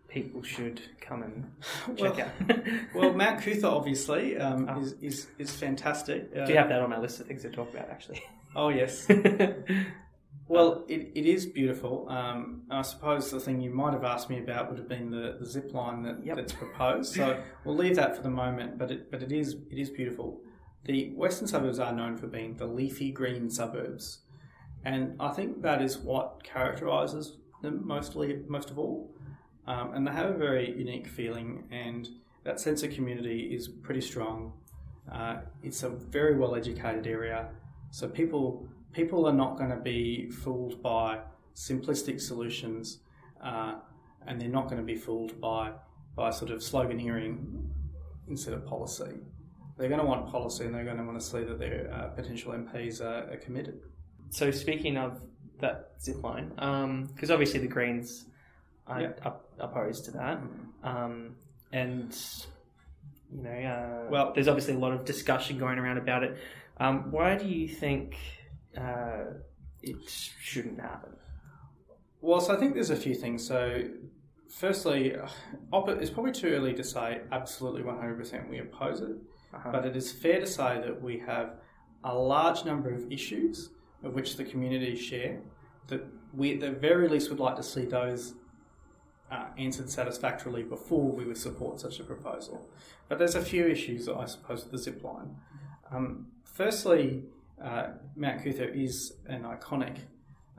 people 0.09 0.43
should 0.43 0.83
come 1.01 1.23
and 1.23 1.97
check 1.97 2.17
well, 2.17 2.27
out? 2.51 2.65
well, 2.95 3.13
Mount 3.13 3.41
Coot-tha 3.41 3.69
obviously 3.69 4.37
um, 4.37 4.69
oh. 4.69 4.81
is, 4.81 4.95
is, 5.01 5.27
is 5.39 5.51
fantastic. 5.53 6.29
Uh, 6.37 6.45
Do 6.45 6.53
you 6.53 6.59
have 6.59 6.69
that 6.69 6.81
on 6.81 6.91
my 6.91 6.99
list 6.99 7.21
of 7.21 7.27
things 7.27 7.43
to 7.43 7.51
talk 7.51 7.73
about? 7.73 7.89
Actually. 7.89 8.23
Oh 8.55 8.69
yes. 8.69 9.07
well, 10.53 10.85
it, 10.87 11.13
it 11.15 11.25
is 11.25 11.47
beautiful. 11.47 12.07
Um, 12.11 12.65
I 12.71 12.83
suppose 12.83 13.31
the 13.31 13.41
thing 13.41 13.63
you 13.63 13.71
might 13.71 13.95
have 13.95 14.05
asked 14.05 14.29
me 14.29 14.39
about 14.39 14.69
would 14.69 14.79
have 14.79 14.87
been 14.87 15.11
the, 15.11 15.39
the 15.41 15.47
zip 15.47 15.73
line 15.73 16.03
that, 16.03 16.23
yep. 16.23 16.37
that's 16.37 16.53
proposed. 16.53 17.15
So 17.15 17.43
we'll 17.65 17.75
leave 17.75 17.97
that 17.97 18.15
for 18.15 18.23
the 18.23 18.29
moment. 18.29 18.77
But 18.77 18.91
it 18.91 19.11
but 19.11 19.23
it 19.23 19.33
is 19.33 19.57
it 19.71 19.79
is 19.79 19.89
beautiful. 19.89 20.43
The 20.85 21.11
western 21.15 21.49
suburbs 21.49 21.79
are 21.79 21.91
known 21.91 22.19
for 22.19 22.27
being 22.27 22.59
the 22.59 22.67
leafy 22.67 23.13
green 23.13 23.49
suburbs, 23.49 24.19
and 24.85 25.17
I 25.19 25.31
think 25.31 25.63
that 25.63 25.81
is 25.81 25.97
what 25.97 26.45
characterises 26.45 27.39
them 27.63 27.81
mostly 27.87 28.41
most 28.47 28.69
of 28.71 28.79
all. 28.79 29.11
Um, 29.67 29.95
and 29.95 30.07
they 30.07 30.13
have 30.13 30.29
a 30.29 30.37
very 30.37 30.77
unique 30.77 31.07
feeling, 31.07 31.65
and 31.71 32.07
that 32.45 32.61
sense 32.61 32.83
of 32.83 32.93
community 32.93 33.55
is 33.55 33.69
pretty 33.69 34.03
strong. 34.03 34.53
Uh, 35.11 35.37
it's 35.63 35.83
a 35.83 35.89
very 35.89 36.37
well 36.37 36.55
educated 36.55 37.07
area, 37.07 37.49
so 37.91 38.07
people 38.07 38.69
people 38.93 39.27
are 39.27 39.33
not 39.33 39.57
going 39.57 39.71
to 39.71 39.77
be 39.77 40.31
fooled 40.31 40.83
by 40.83 41.21
simplistic 41.55 42.21
solutions, 42.21 42.99
uh, 43.43 43.75
and 44.27 44.41
they're 44.41 44.49
not 44.49 44.65
going 44.65 44.79
to 44.79 44.87
be 44.87 44.97
fooled 44.97 45.41
by 45.41 45.73
by 46.15 46.31
sort 46.31 46.51
of 46.51 46.61
sloganeering 46.61 47.39
instead 48.29 48.55
of 48.55 48.67
policy. 48.67 49.15
They're 49.79 49.89
going 49.89 50.01
to 50.01 50.07
want 50.07 50.31
policy, 50.31 50.65
and 50.65 50.75
they're 50.75 50.85
going 50.85 50.99
to 50.99 51.05
want 51.05 51.19
to 51.19 51.27
see 51.27 51.43
that 51.43 51.59
their 51.59 51.91
uh, 51.93 52.09
potential 52.09 52.53
MPs 52.53 53.01
are, 53.01 53.33
are, 53.33 53.39
committed. 53.39 53.81
So 54.29 54.51
speaking 54.51 54.99
of 54.99 55.23
that 55.61 55.93
zip 56.01 56.23
line, 56.23 56.51
because 56.51 57.31
um, 57.31 57.35
obviously 57.35 57.61
the 57.61 57.69
Greens 57.69 58.27
are 58.87 59.01
yeah. 59.01 59.13
up, 59.25 59.49
opposed 59.59 60.05
to 60.07 60.11
that. 60.13 60.41
Um, 60.85 61.37
and 61.73 62.15
you 63.35 63.43
know, 63.43 63.51
uh, 63.51 64.11
well, 64.11 64.33
there's 64.35 64.49
obviously 64.49 64.75
a 64.75 64.79
lot 64.79 64.93
of 64.93 65.05
discussion 65.05 65.59
going 65.59 65.79
around 65.79 65.97
about 65.97 66.23
it. 66.23 66.37
Um, 66.79 67.11
why 67.11 67.37
do 67.37 67.47
you 67.47 67.69
think 67.69 68.17
uh, 68.79 69.25
it 69.83 69.97
shouldn't 70.09 70.81
happen? 70.81 71.13
Well, 72.21 72.41
so 72.41 72.55
I 72.55 72.57
think 72.57 72.75
there's 72.75 72.91
a 72.91 72.97
few 72.97 73.15
things. 73.15 73.47
So, 73.47 73.83
firstly, 74.49 75.15
it's 75.73 76.11
probably 76.11 76.33
too 76.33 76.49
early 76.49 76.73
to 76.75 76.85
say 76.85 77.23
absolutely 77.33 77.83
100% 77.83 78.49
we 78.49 78.59
oppose 78.59 79.01
it, 79.01 79.17
uh-huh. 79.53 79.71
but 79.73 79.85
it 79.85 79.97
is 79.97 80.13
fair 80.13 80.39
to 80.41 80.47
say 80.47 80.81
that 80.85 81.03
we 81.03 81.19
have 81.19 81.57
a 82.05 82.15
large 82.15 82.65
number 82.65 82.93
of 82.93 83.11
issues 83.11 83.71
of 84.03 84.15
which 84.15 84.37
the 84.37 84.45
community 84.45 84.97
share 84.97 85.41
that 85.89 86.05
we, 86.33 86.55
at 86.55 86.61
the 86.61 86.71
very 86.71 87.09
least, 87.09 87.29
would 87.31 87.41
like 87.41 87.57
to 87.57 87.63
see 87.63 87.85
those 87.85 88.35
uh, 89.31 89.47
answered 89.59 89.89
satisfactorily 89.89 90.63
before 90.63 91.11
we 91.11 91.25
would 91.25 91.39
support 91.39 91.81
such 91.81 92.01
a 92.01 92.05
proposal. 92.05 92.69
But 93.09 93.19
there's 93.19 93.35
a 93.35 93.43
few 93.43 93.67
issues, 93.67 94.09
I 94.09 94.27
suppose, 94.27 94.63
with 94.63 94.73
the 94.73 94.79
zip 94.79 95.03
line. 95.03 95.37
Um, 95.91 96.29
firstly, 96.45 97.25
uh, 97.63 97.91
Mount 98.17 98.43
Coot-tha 98.43 98.75
is 98.75 99.15
an 99.27 99.43
iconic 99.43 99.97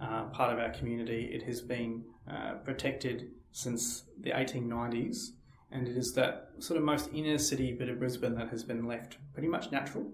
uh, 0.02 0.26
part 0.26 0.54
of 0.54 0.60
our 0.60 0.70
community. 0.72 1.30
It 1.34 1.44
has 1.44 1.62
been 1.62 2.04
uh, 2.30 2.54
protected 2.64 3.32
since 3.52 4.04
the 4.22 4.32
1890s, 4.32 5.30
and 5.72 5.88
it 5.88 5.98
is 5.98 6.14
that 6.14 6.50
sort 6.60 6.78
of 6.78 6.84
most 6.84 7.10
inner 7.14 7.38
city 7.38 7.74
bit 7.74 7.90
of 7.90 8.00
Brisbane 8.00 8.36
that 8.36 8.50
has 8.50 8.64
been 8.64 8.88
left 8.88 9.18
pretty 9.34 9.48
much 9.48 9.72
natural. 9.72 10.06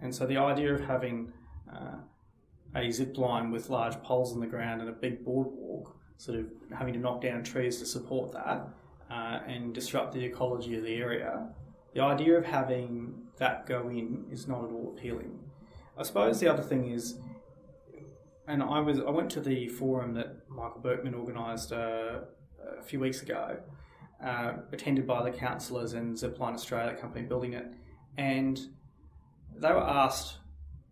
And 0.00 0.14
so 0.14 0.26
the 0.26 0.36
idea 0.36 0.74
of 0.74 0.80
having 0.80 1.32
uh, 1.72 1.96
a 2.74 2.90
zip 2.90 3.16
line 3.18 3.50
with 3.50 3.70
large 3.70 4.00
poles 4.02 4.32
in 4.32 4.40
the 4.40 4.46
ground 4.46 4.80
and 4.80 4.90
a 4.90 4.92
big 4.92 5.24
boardwalk 5.24 5.96
sort 6.16 6.38
of 6.38 6.46
having 6.76 6.92
to 6.92 6.98
knock 6.98 7.22
down 7.22 7.42
trees 7.42 7.78
to 7.78 7.86
support 7.86 8.32
that 8.32 8.68
uh, 9.10 9.40
and 9.46 9.74
disrupt 9.74 10.12
the 10.12 10.24
ecology 10.24 10.76
of 10.76 10.82
the 10.82 10.94
area, 10.96 11.48
the 11.94 12.00
idea 12.00 12.36
of 12.36 12.44
having 12.44 13.14
that 13.38 13.66
go 13.66 13.88
in 13.88 14.24
is 14.30 14.46
not 14.46 14.64
at 14.64 14.70
all 14.70 14.94
appealing. 14.96 15.38
I 15.98 16.04
suppose 16.04 16.38
the 16.38 16.48
other 16.48 16.62
thing 16.62 16.90
is, 16.90 17.18
and 18.46 18.62
I 18.62 18.78
was 18.78 19.00
I 19.00 19.10
went 19.10 19.30
to 19.32 19.40
the 19.40 19.68
forum 19.68 20.14
that 20.14 20.48
Michael 20.48 20.80
Berkman 20.80 21.14
organised 21.14 21.72
uh, 21.72 22.20
a 22.78 22.82
few 22.82 23.00
weeks 23.00 23.22
ago, 23.22 23.58
uh, 24.24 24.52
attended 24.72 25.06
by 25.06 25.28
the 25.28 25.36
councillors 25.36 25.94
and 25.94 26.16
Zipline 26.16 26.54
Australia 26.54 26.94
company 26.94 27.26
building 27.26 27.54
it, 27.54 27.66
and 28.16 28.60
they 29.56 29.70
were 29.70 29.82
asked 29.82 30.36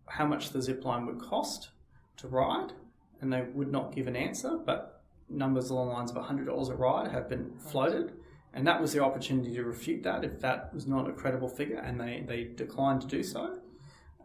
how 0.07 0.25
much 0.25 0.49
the 0.49 0.59
zipline 0.59 1.05
would 1.05 1.19
cost 1.19 1.69
to 2.17 2.27
ride, 2.27 2.73
and 3.21 3.31
they 3.31 3.43
would 3.53 3.71
not 3.71 3.95
give 3.95 4.07
an 4.07 4.15
answer, 4.15 4.57
but 4.57 5.03
numbers 5.29 5.69
along 5.69 5.87
the 5.87 5.93
lines 5.93 6.11
of 6.11 6.17
$100 6.17 6.69
a 6.69 6.75
ride 6.75 7.11
have 7.11 7.29
been 7.29 7.51
floated. 7.57 8.13
And 8.53 8.65
that 8.65 8.81
was 8.81 8.93
their 8.93 9.03
opportunity 9.03 9.53
to 9.55 9.63
refute 9.63 10.03
that 10.03 10.23
if 10.23 10.39
that 10.39 10.73
was 10.73 10.87
not 10.87 11.09
a 11.09 11.13
credible 11.13 11.49
figure, 11.49 11.77
and 11.77 11.99
they, 11.99 12.23
they 12.25 12.45
declined 12.45 13.01
to 13.01 13.07
do 13.07 13.21
so. 13.21 13.59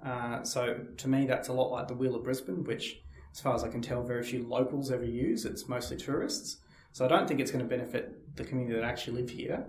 Uh, 0.04 0.42
so 0.42 0.80
to 0.96 1.08
me, 1.08 1.26
that's 1.26 1.48
a 1.48 1.52
lot 1.52 1.70
like 1.70 1.88
the 1.88 1.94
Wheel 1.94 2.14
of 2.14 2.24
Brisbane, 2.24 2.64
which, 2.64 3.00
as 3.32 3.40
far 3.40 3.54
as 3.54 3.62
I 3.62 3.68
can 3.68 3.80
tell, 3.80 4.02
very 4.02 4.22
few 4.22 4.46
locals 4.46 4.90
ever 4.90 5.04
use. 5.04 5.44
It's 5.44 5.68
mostly 5.68 5.96
tourists. 5.96 6.58
So 6.92 7.04
I 7.04 7.08
don't 7.08 7.26
think 7.26 7.40
it's 7.40 7.50
going 7.50 7.64
to 7.64 7.68
benefit 7.68 8.36
the 8.36 8.44
community 8.44 8.78
that 8.78 8.84
actually 8.84 9.22
live 9.22 9.30
here. 9.30 9.66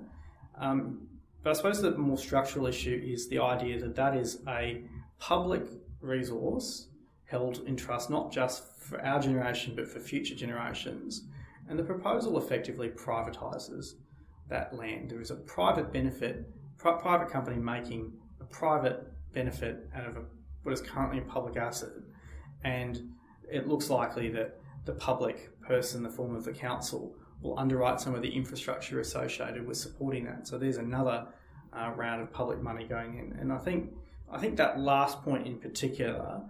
Um, 0.57 1.07
but 1.43 1.51
I 1.51 1.53
suppose 1.53 1.81
the 1.81 1.91
more 1.91 2.17
structural 2.17 2.67
issue 2.67 3.01
is 3.03 3.27
the 3.27 3.39
idea 3.39 3.79
that 3.79 3.95
that 3.95 4.15
is 4.15 4.41
a 4.47 4.83
public 5.19 5.63
resource 6.01 6.87
held 7.25 7.63
in 7.65 7.75
trust 7.75 8.09
not 8.09 8.31
just 8.31 8.63
for 8.77 9.01
our 9.01 9.19
generation 9.19 9.73
but 9.75 9.87
for 9.87 9.99
future 9.99 10.35
generations. 10.35 11.25
And 11.67 11.77
the 11.79 11.83
proposal 11.83 12.37
effectively 12.37 12.89
privatises 12.89 13.95
that 14.49 14.73
land. 14.73 15.09
There 15.09 15.21
is 15.21 15.31
a 15.31 15.35
private 15.35 15.91
benefit, 15.91 16.49
pri- 16.77 16.97
private 16.99 17.29
company 17.29 17.57
making 17.57 18.11
a 18.41 18.45
private 18.45 19.07
benefit 19.33 19.89
out 19.95 20.05
of 20.05 20.17
a, 20.17 20.21
what 20.63 20.71
is 20.71 20.81
currently 20.81 21.19
a 21.19 21.21
public 21.21 21.57
asset. 21.57 21.89
And 22.63 23.13
it 23.51 23.67
looks 23.67 23.89
likely 23.89 24.29
that 24.29 24.59
the 24.85 24.93
public 24.93 25.59
person, 25.61 26.03
the 26.03 26.09
form 26.09 26.35
of 26.35 26.43
the 26.43 26.53
council, 26.53 27.15
will 27.41 27.57
underwrite 27.59 27.99
some 27.99 28.15
of 28.15 28.21
the 28.21 28.29
infrastructure 28.29 28.99
associated 28.99 29.67
with 29.67 29.77
supporting 29.77 30.25
that. 30.25 30.47
So 30.47 30.57
there's 30.57 30.77
another 30.77 31.27
uh, 31.73 31.91
round 31.95 32.21
of 32.21 32.31
public 32.31 32.61
money 32.61 32.85
going 32.85 33.17
in. 33.17 33.37
And 33.39 33.51
I 33.51 33.57
think 33.57 33.91
I 34.31 34.39
think 34.39 34.57
that 34.57 34.79
last 34.79 35.21
point 35.21 35.45
in 35.45 35.59
particular 35.59 36.41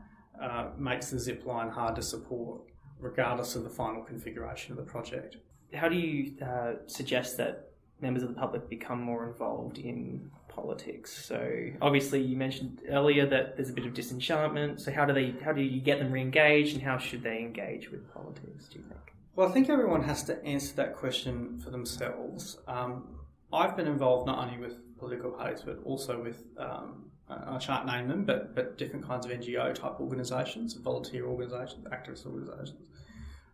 uh, 0.41 0.69
makes 0.77 1.09
the 1.09 1.19
zip 1.19 1.45
line 1.45 1.69
hard 1.69 1.95
to 1.95 2.01
support, 2.01 2.61
regardless 2.99 3.55
of 3.55 3.63
the 3.63 3.69
final 3.69 4.03
configuration 4.03 4.71
of 4.71 4.77
the 4.77 4.89
project. 4.89 5.37
How 5.73 5.89
do 5.89 5.95
you 5.95 6.33
uh, 6.45 6.73
suggest 6.85 7.37
that 7.37 7.71
members 7.99 8.23
of 8.23 8.29
the 8.29 8.35
public 8.35 8.69
become 8.69 9.01
more 9.01 9.27
involved 9.27 9.79
in 9.79 10.29
politics? 10.55 11.25
So 11.25 11.69
obviously, 11.81 12.21
you 12.21 12.37
mentioned 12.37 12.81
earlier 12.89 13.25
that 13.27 13.55
there's 13.55 13.69
a 13.69 13.73
bit 13.73 13.85
of 13.85 13.93
disenchantment. 13.93 14.81
So 14.81 14.91
how 14.91 15.05
do 15.05 15.13
they? 15.13 15.33
How 15.43 15.51
do 15.51 15.61
you 15.61 15.81
get 15.81 15.99
them 15.99 16.11
re-engaged, 16.11 16.73
and 16.75 16.83
how 16.83 16.97
should 16.97 17.23
they 17.23 17.39
engage 17.39 17.91
with 17.91 18.11
politics? 18.13 18.67
Do 18.67 18.79
you 18.79 18.85
think? 18.85 19.13
Well, 19.35 19.49
I 19.49 19.51
think 19.51 19.69
everyone 19.69 20.03
has 20.03 20.23
to 20.25 20.43
answer 20.43 20.75
that 20.75 20.95
question 20.95 21.59
for 21.59 21.71
themselves. 21.71 22.59
Um, 22.67 23.19
I've 23.51 23.75
been 23.75 23.87
involved 23.87 24.27
not 24.27 24.39
only 24.39 24.59
with 24.59 24.77
political 24.97 25.31
parties, 25.31 25.63
but 25.65 25.79
also 25.83 26.21
with 26.21 26.43
um, 26.57 27.05
I 27.29 27.57
shan't 27.57 27.85
name 27.85 28.07
them, 28.07 28.25
but 28.25 28.55
but 28.55 28.77
different 28.77 29.07
kinds 29.07 29.25
of 29.25 29.31
NGO 29.31 29.73
type 29.73 29.99
organisations, 29.99 30.73
volunteer 30.75 31.25
organisations, 31.25 31.85
activist 31.87 32.25
organisations. 32.25 32.87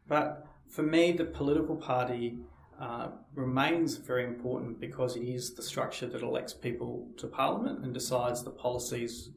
But 0.07 0.45
for 0.67 0.83
me, 0.83 1.12
the 1.12 1.25
political 1.25 1.75
party 1.75 2.39
uh, 2.80 3.10
remains 3.36 3.98
very 3.98 4.24
important 4.24 4.80
because 4.80 5.18
it 5.18 5.24
is 5.24 5.54
the 5.54 5.62
structure 5.62 6.08
that 6.08 6.22
elects 6.22 6.54
people 6.54 7.08
to 7.18 7.28
Parliament 7.28 7.84
and 7.84 7.94
decides 7.94 8.44
the 8.44 8.52
policies 8.52 9.32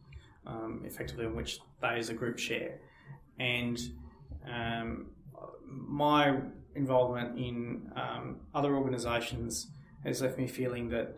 um, 0.46 0.82
effectively 0.84 1.24
in 1.24 1.34
which 1.34 1.58
they 1.80 1.98
as 1.98 2.08
a 2.08 2.14
group 2.14 2.38
share. 2.38 2.78
And 3.40 3.80
um, 4.48 5.06
my 5.66 6.38
involvement 6.76 7.38
in 7.38 7.90
um, 7.96 8.36
other 8.54 8.76
organisations 8.76 9.68
has 10.04 10.22
left 10.22 10.38
me 10.38 10.46
feeling 10.46 10.88
that 10.90 11.16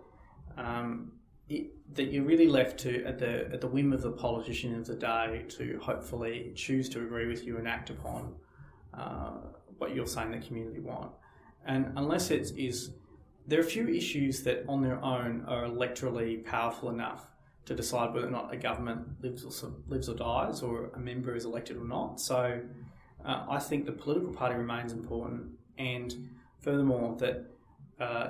um, 0.56 1.12
it, 1.48 1.72
that 1.94 2.04
you're 2.04 2.24
really 2.24 2.48
left 2.48 2.78
to 2.80 3.04
at 3.04 3.18
the 3.18 3.52
at 3.52 3.60
the 3.60 3.66
whim 3.66 3.92
of 3.92 4.00
the 4.00 4.10
politician 4.10 4.74
of 4.76 4.86
the 4.86 4.94
day 4.94 5.44
to 5.48 5.78
hopefully 5.82 6.52
choose 6.54 6.88
to 6.88 7.00
agree 7.00 7.26
with 7.26 7.44
you 7.44 7.58
and 7.58 7.68
act 7.68 7.90
upon 7.90 8.34
uh, 8.94 9.32
what 9.76 9.94
you're 9.94 10.06
saying 10.06 10.30
the 10.30 10.38
community 10.38 10.80
want. 10.80 11.10
And 11.66 11.92
unless 11.96 12.30
it 12.30 12.52
is, 12.56 12.90
there 13.46 13.58
are 13.58 13.62
a 13.62 13.66
few 13.66 13.88
issues 13.88 14.42
that 14.42 14.64
on 14.68 14.82
their 14.82 15.02
own 15.02 15.44
are 15.46 15.64
electorally 15.64 16.44
powerful 16.44 16.90
enough 16.90 17.26
to 17.66 17.74
decide 17.74 18.12
whether 18.12 18.26
or 18.26 18.30
not 18.30 18.52
a 18.52 18.56
government 18.56 19.06
lives 19.22 19.44
or 19.44 19.72
lives 19.88 20.08
or 20.08 20.14
dies, 20.14 20.62
or 20.62 20.90
a 20.94 20.98
member 20.98 21.34
is 21.34 21.44
elected 21.44 21.76
or 21.76 21.84
not. 21.84 22.20
So, 22.20 22.60
uh, 23.24 23.46
I 23.48 23.58
think 23.58 23.86
the 23.86 23.92
political 23.92 24.32
party 24.32 24.54
remains 24.54 24.92
important, 24.92 25.46
and 25.78 26.14
furthermore 26.60 27.16
that 27.18 27.46
uh, 27.98 28.28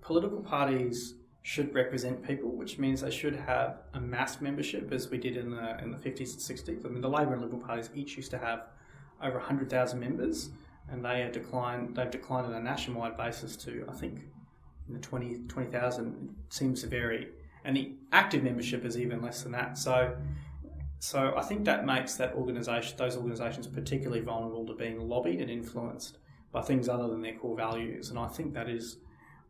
political 0.00 0.40
parties 0.40 1.14
should 1.42 1.72
represent 1.72 2.26
people, 2.26 2.50
which 2.50 2.78
means 2.78 3.00
they 3.00 3.10
should 3.10 3.36
have 3.36 3.78
a 3.94 4.00
mass 4.00 4.40
membership, 4.40 4.92
as 4.92 5.08
we 5.08 5.18
did 5.18 5.36
in 5.36 5.50
the 5.50 5.78
in 5.82 5.92
the 5.92 5.98
fifties 5.98 6.32
and 6.32 6.42
sixties. 6.42 6.84
I 6.84 6.88
mean, 6.88 7.00
the 7.00 7.08
Labor 7.08 7.34
and 7.34 7.42
Liberal 7.42 7.60
parties 7.60 7.90
each 7.94 8.16
used 8.16 8.32
to 8.32 8.38
have 8.38 8.66
over 9.22 9.38
hundred 9.38 9.70
thousand 9.70 10.00
members, 10.00 10.50
and 10.90 11.04
they 11.04 11.20
have 11.20 11.32
declined. 11.32 11.96
They've 11.96 12.10
declined 12.10 12.46
on 12.46 12.54
a 12.54 12.60
nationwide 12.60 13.16
basis 13.16 13.56
to 13.56 13.84
I 13.88 13.92
think 13.92 14.20
in 14.86 14.94
the 14.94 15.00
20 15.00 15.46
20,000 15.48 16.34
seems 16.50 16.82
to 16.82 16.86
vary, 16.86 17.28
and 17.64 17.76
the 17.76 17.94
active 18.12 18.42
membership 18.42 18.84
is 18.84 18.98
even 18.98 19.22
less 19.22 19.42
than 19.42 19.52
that. 19.52 19.78
So. 19.78 20.16
So 21.00 21.32
I 21.36 21.42
think 21.42 21.64
that 21.66 21.86
makes 21.86 22.16
that 22.16 22.34
organisation, 22.34 22.96
those 22.96 23.16
organisations, 23.16 23.68
particularly 23.68 24.20
vulnerable 24.20 24.66
to 24.66 24.74
being 24.74 24.98
lobbied 24.98 25.40
and 25.40 25.48
influenced 25.48 26.18
by 26.50 26.60
things 26.60 26.88
other 26.88 27.06
than 27.06 27.22
their 27.22 27.36
core 27.36 27.56
values. 27.56 28.10
And 28.10 28.18
I 28.18 28.26
think 28.26 28.52
that 28.54 28.68
is 28.68 28.96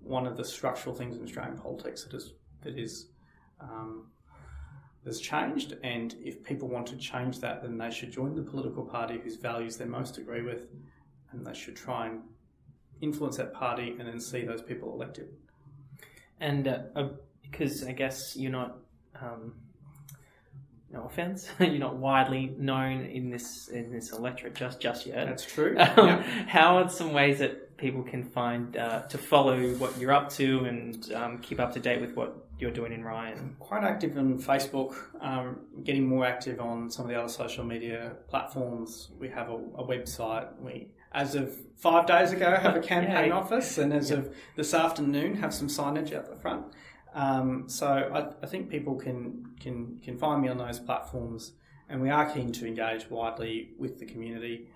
one 0.00 0.26
of 0.26 0.36
the 0.36 0.44
structural 0.44 0.94
things 0.94 1.16
in 1.16 1.22
Australian 1.22 1.56
politics 1.56 2.04
that 2.04 2.14
is 2.14 2.32
that 2.62 2.78
is 2.78 3.06
um, 3.60 4.08
has 5.04 5.20
changed. 5.20 5.76
And 5.82 6.14
if 6.22 6.42
people 6.42 6.68
want 6.68 6.86
to 6.88 6.96
change 6.96 7.40
that, 7.40 7.62
then 7.62 7.78
they 7.78 7.90
should 7.90 8.12
join 8.12 8.34
the 8.34 8.42
political 8.42 8.84
party 8.84 9.20
whose 9.22 9.36
values 9.36 9.76
they 9.76 9.84
most 9.84 10.18
agree 10.18 10.42
with, 10.42 10.66
and 11.32 11.46
they 11.46 11.54
should 11.54 11.76
try 11.76 12.06
and 12.06 12.20
influence 13.00 13.36
that 13.36 13.52
party 13.52 13.94
and 13.98 14.08
then 14.08 14.20
see 14.20 14.44
those 14.44 14.62
people 14.62 14.92
elected. 14.92 15.28
And 16.40 16.68
uh, 16.68 16.78
uh, 16.94 17.08
because 17.42 17.84
I 17.84 17.92
guess 17.92 18.36
you're 18.36 18.52
not. 18.52 18.78
Um, 19.20 19.54
no 20.90 21.04
offense, 21.04 21.50
you're 21.60 21.72
not 21.72 21.96
widely 21.96 22.54
known 22.56 23.04
in 23.04 23.30
this 23.30 23.68
in 23.68 23.92
this 23.92 24.12
electorate 24.12 24.54
just 24.54 24.80
just 24.80 25.06
yet. 25.06 25.26
That's 25.26 25.44
true. 25.44 25.76
Um, 25.98 26.06
yeah. 26.06 26.22
How 26.46 26.78
are 26.78 26.88
some 26.88 27.12
ways 27.12 27.40
that 27.40 27.76
people 27.76 28.02
can 28.02 28.22
find 28.24 28.76
uh, 28.76 29.02
to 29.02 29.18
follow 29.18 29.74
what 29.74 29.98
you're 29.98 30.12
up 30.12 30.30
to 30.30 30.64
and 30.64 31.12
um, 31.12 31.38
keep 31.38 31.60
up 31.60 31.72
to 31.74 31.80
date 31.80 32.00
with 32.00 32.14
what 32.14 32.46
you're 32.58 32.70
doing 32.70 32.92
in 32.92 33.04
Ryan? 33.04 33.56
Quite 33.58 33.84
active 33.84 34.16
on 34.16 34.38
Facebook, 34.38 34.96
um, 35.20 35.60
getting 35.84 36.06
more 36.06 36.26
active 36.26 36.60
on 36.60 36.90
some 36.90 37.04
of 37.04 37.10
the 37.10 37.18
other 37.18 37.28
social 37.28 37.64
media 37.64 38.12
platforms. 38.28 39.10
We 39.18 39.28
have 39.28 39.48
a, 39.48 39.54
a 39.54 39.84
website. 39.84 40.48
We, 40.60 40.88
as 41.12 41.34
of 41.34 41.54
five 41.76 42.06
days 42.06 42.32
ago, 42.32 42.54
have 42.56 42.76
a 42.76 42.80
campaign 42.80 43.32
office, 43.32 43.78
and 43.78 43.92
as 43.92 44.10
of 44.10 44.34
this 44.56 44.74
afternoon, 44.74 45.36
have 45.36 45.54
some 45.54 45.68
signage 45.68 46.12
out 46.12 46.28
the 46.28 46.36
front. 46.36 46.66
Um, 47.14 47.68
so 47.68 47.86
I, 47.86 48.44
I, 48.44 48.46
think 48.46 48.68
people 48.68 48.94
can 48.94 49.50
can 49.58 49.98
can 50.04 50.18
find 50.18 50.42
me 50.42 50.48
on 50.48 50.58
those 50.58 50.78
platforms, 50.78 51.52
and 51.88 52.02
we 52.02 52.10
are 52.10 52.30
keen 52.30 52.52
to 52.52 52.66
engage 52.66 53.08
widely 53.08 53.70
with 53.78 53.98
the 53.98 54.04
community. 54.04 54.68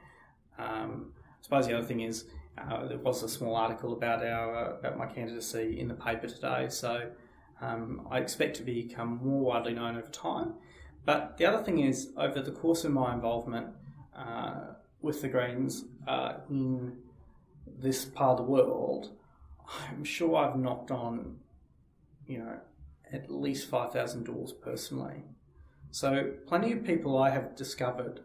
Um, 0.59 1.13
I 1.17 1.43
suppose 1.43 1.67
the 1.67 1.77
other 1.77 1.87
thing 1.87 2.01
is 2.01 2.25
uh, 2.59 2.87
there 2.87 2.99
was 2.99 3.23
a 3.23 3.29
small 3.29 3.55
article 3.55 3.93
about 3.93 4.25
our 4.25 4.57
uh, 4.57 4.77
about 4.79 4.97
my 4.97 5.07
candidacy 5.07 5.79
in 5.79 5.89
the 5.89 5.95
paper 5.95 6.27
today, 6.27 6.69
so 6.71 7.11
um, 7.61 8.09
I 8.11 8.19
expect 8.19 8.57
to 8.57 8.63
become 8.63 9.21
more 9.23 9.43
widely 9.43 9.75
known 9.75 9.97
over 9.97 10.09
time. 10.09 10.55
But 11.05 11.37
the 11.37 11.47
other 11.47 11.63
thing 11.63 11.81
is, 11.81 12.13
over 12.17 12.41
the 12.41 12.53
course 12.53 12.85
of 12.85 12.93
my 12.93 13.13
involvement 13.13 13.69
uh, 14.17 14.75
with 15.03 15.21
the 15.21 15.29
Greens 15.29 15.85
uh, 16.07 16.35
in 16.49 16.97
this 17.67 18.05
part 18.05 18.39
of 18.39 18.47
the 18.47 18.51
world, 18.51 19.11
I'm 19.91 20.05
sure 20.05 20.37
I've 20.37 20.57
knocked 20.57 20.91
on 20.91 21.39
you 22.27 22.39
know, 22.39 22.59
at 23.13 23.31
least 23.31 23.69
5,000 23.69 24.25
doors 24.25 24.53
personally. 24.53 25.23
So, 25.91 26.33
plenty 26.47 26.73
of 26.73 26.85
people 26.85 27.19
I 27.19 27.31
have 27.31 27.55
discovered 27.55 28.21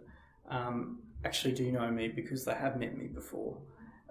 um, 0.50 1.00
actually 1.26 1.54
do 1.54 1.72
know 1.72 1.92
me 1.92 2.08
because 2.08 2.46
they 2.46 2.54
have 2.54 2.80
met 2.80 2.98
me 2.98 3.08
before. 3.08 3.58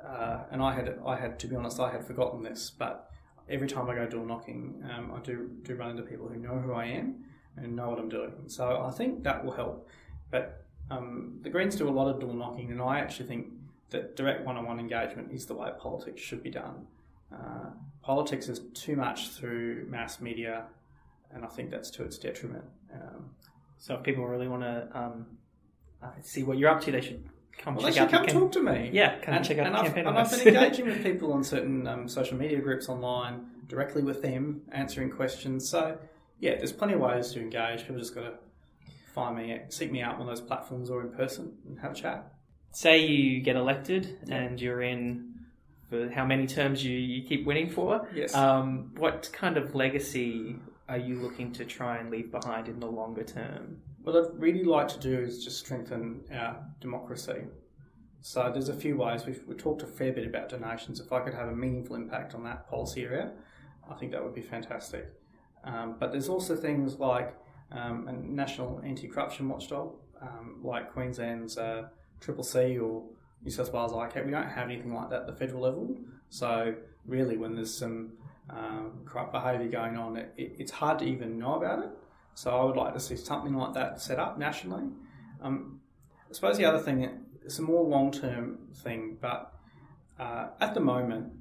Uh, 0.05 0.44
and 0.50 0.62
I 0.62 0.74
had, 0.74 0.98
I 1.07 1.16
had, 1.16 1.38
to 1.40 1.46
be 1.46 1.57
honest, 1.57 1.81
I 1.81 1.90
had 1.90 2.07
forgotten 2.07 2.42
this, 2.42 2.70
but 2.70 3.11
every 3.48 3.66
time 3.66 3.88
I 3.88 3.94
go 3.94 4.07
door 4.07 4.26
knocking, 4.26 4.85
um, 4.94 5.12
I 5.14 5.20
do, 5.20 5.50
do 5.62 5.74
run 5.74 5.90
into 5.90 6.02
people 6.02 6.29
who 6.29 6.37
know 6.37 6.59
who 6.59 6.72
I 6.74 6.87
am 6.87 7.24
and 7.57 7.74
know 7.74 7.88
what 7.88 7.98
I'm 7.98 8.11
doing. 8.11 8.35
So, 8.48 8.85
I 8.87 8.90
think 8.90 9.22
that 9.24 9.42
will 9.44 9.52
help. 9.52 9.88
But 10.31 10.65
um, 10.90 11.38
the 11.42 11.51
Greens 11.51 11.77
do 11.77 11.88
a 11.88 11.90
lot 11.90 12.09
of 12.09 12.20
door 12.20 12.35
knocking, 12.35 12.70
and 12.70 12.81
I 12.81 13.01
actually 13.01 13.27
think 13.27 13.46
that 13.90 14.16
direct 14.16 14.44
one 14.44 14.57
on 14.57 14.66
one 14.66 14.81
engagement 14.81 15.33
is 15.33 15.46
the 15.46 15.55
way 15.55 15.70
politics 15.79 16.20
should 16.20 16.42
be 16.42 16.51
done. 16.51 16.87
Uh, 17.33 17.70
politics 18.03 18.49
is 18.49 18.61
too 18.75 18.96
much 18.96 19.31
through 19.31 19.87
mass 19.88 20.20
media, 20.20 20.64
and 21.33 21.44
I 21.44 21.49
think 21.49 21.70
that's 21.70 21.90
to 21.92 22.05
its 22.05 22.18
detriment. 22.18 22.64
Um, 22.92 23.31
so 23.79 23.94
if 23.94 24.03
people 24.03 24.27
really 24.27 24.49
want 24.49 24.62
to 24.62 24.88
um, 24.94 25.27
uh, 26.03 26.11
see 26.22 26.42
what 26.42 26.59
you're 26.59 26.70
up 26.70 26.81
to, 26.83 26.92
they 26.92 27.01
should 27.01 27.29
come 27.59 27.75
well, 27.75 27.85
check 27.85 27.94
they 27.94 28.01
should 28.01 28.14
out. 28.14 28.29
come 28.29 28.40
talk 28.40 28.53
to 28.53 28.62
me. 28.62 28.90
Yeah, 28.92 29.18
come 29.18 29.35
and, 29.35 29.44
check 29.44 29.59
out 29.59 29.66
and 29.66 29.77
I've, 29.77 29.96
and 29.96 30.09
I've 30.09 30.31
been 30.31 30.55
engaging 30.55 30.87
with 30.87 31.03
people 31.03 31.33
on 31.33 31.42
certain 31.42 31.87
um, 31.87 32.09
social 32.09 32.37
media 32.37 32.61
groups 32.61 32.88
online, 32.88 33.46
directly 33.66 34.03
with 34.03 34.22
them, 34.22 34.62
answering 34.72 35.11
questions. 35.11 35.68
So 35.68 35.99
yeah, 36.40 36.57
there's 36.57 36.72
plenty 36.72 36.94
of 36.94 37.01
ways 37.01 37.33
to 37.33 37.40
engage. 37.40 37.81
People 37.81 37.99
just 37.99 38.14
got 38.14 38.22
to 38.22 38.35
find 39.16 39.35
me, 39.35 39.59
seek 39.70 39.90
me 39.90 40.02
out 40.02 40.20
on 40.20 40.26
those 40.26 40.42
platforms 40.42 40.90
or 40.90 41.00
in 41.00 41.09
person 41.09 41.55
and 41.66 41.81
have 41.81 41.92
a 41.92 41.94
chat. 41.94 42.33
Say 42.70 43.07
you 43.07 43.40
get 43.40 43.57
elected 43.57 44.18
and 44.31 44.61
you're 44.61 44.83
in 44.83 45.33
for 45.88 46.11
how 46.11 46.26
many 46.26 46.46
terms 46.46 46.85
you, 46.85 46.96
you 46.98 47.26
keep 47.26 47.46
winning 47.46 47.70
for. 47.70 48.07
Yes. 48.14 48.35
Um, 48.35 48.92
what 48.98 49.31
kind 49.33 49.57
of 49.57 49.74
legacy 49.74 50.57
are 50.90 50.98
you 50.98 51.14
looking 51.14 51.50
to 51.52 51.64
try 51.64 51.96
and 51.96 52.11
leave 52.11 52.31
behind 52.31 52.68
in 52.68 52.79
the 52.79 52.87
longer 52.87 53.24
term? 53.24 53.79
What 54.02 54.14
I'd 54.16 54.38
really 54.38 54.64
like 54.64 54.88
to 54.88 54.98
do 54.98 55.18
is 55.18 55.42
just 55.42 55.59
strengthen 55.61 56.20
our 56.31 56.62
democracy. 56.81 57.44
So 58.20 58.50
there's 58.52 58.68
a 58.68 58.74
few 58.74 58.98
ways. 58.98 59.24
We've, 59.24 59.42
we 59.48 59.55
talked 59.55 59.83
a 59.83 59.87
fair 59.87 60.12
bit 60.12 60.26
about 60.26 60.50
donations. 60.50 61.00
If 61.00 61.11
I 61.11 61.20
could 61.20 61.33
have 61.33 61.48
a 61.48 61.57
meaningful 61.57 61.96
impact 61.96 62.35
on 62.35 62.44
that 62.44 62.68
policy 62.68 63.05
area, 63.05 63.33
I 63.90 63.94
think 63.94 64.12
that 64.12 64.22
would 64.22 64.35
be 64.35 64.42
fantastic. 64.42 65.11
Um, 65.64 65.96
but 65.98 66.12
there's 66.12 66.29
also 66.29 66.55
things 66.55 66.96
like 66.98 67.35
um, 67.72 68.09
a 68.09 68.12
national 68.12 68.81
anti-corruption 68.85 69.48
watchdog, 69.48 69.94
um, 70.22 70.61
like 70.62 70.92
Queensland's 70.92 71.59
uh, 71.59 71.88
Triple 72.20 72.44
C 72.44 72.79
or 72.79 73.05
New 73.42 73.50
South 73.50 73.72
Wales 73.72 73.92
ICAC. 73.92 74.24
We 74.24 74.31
don't 74.31 74.48
have 74.48 74.70
anything 74.70 74.94
like 74.94 75.11
that 75.11 75.22
at 75.22 75.26
the 75.26 75.35
federal 75.35 75.62
level. 75.62 75.96
So 76.29 76.74
really, 77.07 77.37
when 77.37 77.55
there's 77.55 77.76
some 77.76 78.12
um, 78.50 79.00
corrupt 79.05 79.33
behaviour 79.33 79.68
going 79.68 79.96
on, 79.96 80.16
it, 80.16 80.33
it, 80.37 80.57
it's 80.59 80.72
hard 80.72 80.98
to 81.00 81.05
even 81.05 81.38
know 81.38 81.57
about 81.57 81.81
it. 81.81 81.90
So 82.35 82.50
I 82.50 82.64
would 82.64 82.76
like 82.76 82.94
to 82.94 83.00
see 83.00 83.16
something 83.16 83.55
like 83.55 83.74
that 83.74 84.00
set 84.00 84.18
up 84.18 84.38
nationally. 84.38 84.85
Um, 85.40 85.81
I 86.29 86.33
suppose 86.33 86.59
the 86.59 86.64
other 86.64 86.79
thing, 86.79 87.09
it's 87.44 87.59
a 87.59 87.62
more 87.62 87.85
long-term 87.85 88.59
thing, 88.74 89.16
but 89.20 89.52
uh, 90.18 90.48
at 90.61 90.74
the 90.74 90.81
moment, 90.81 91.33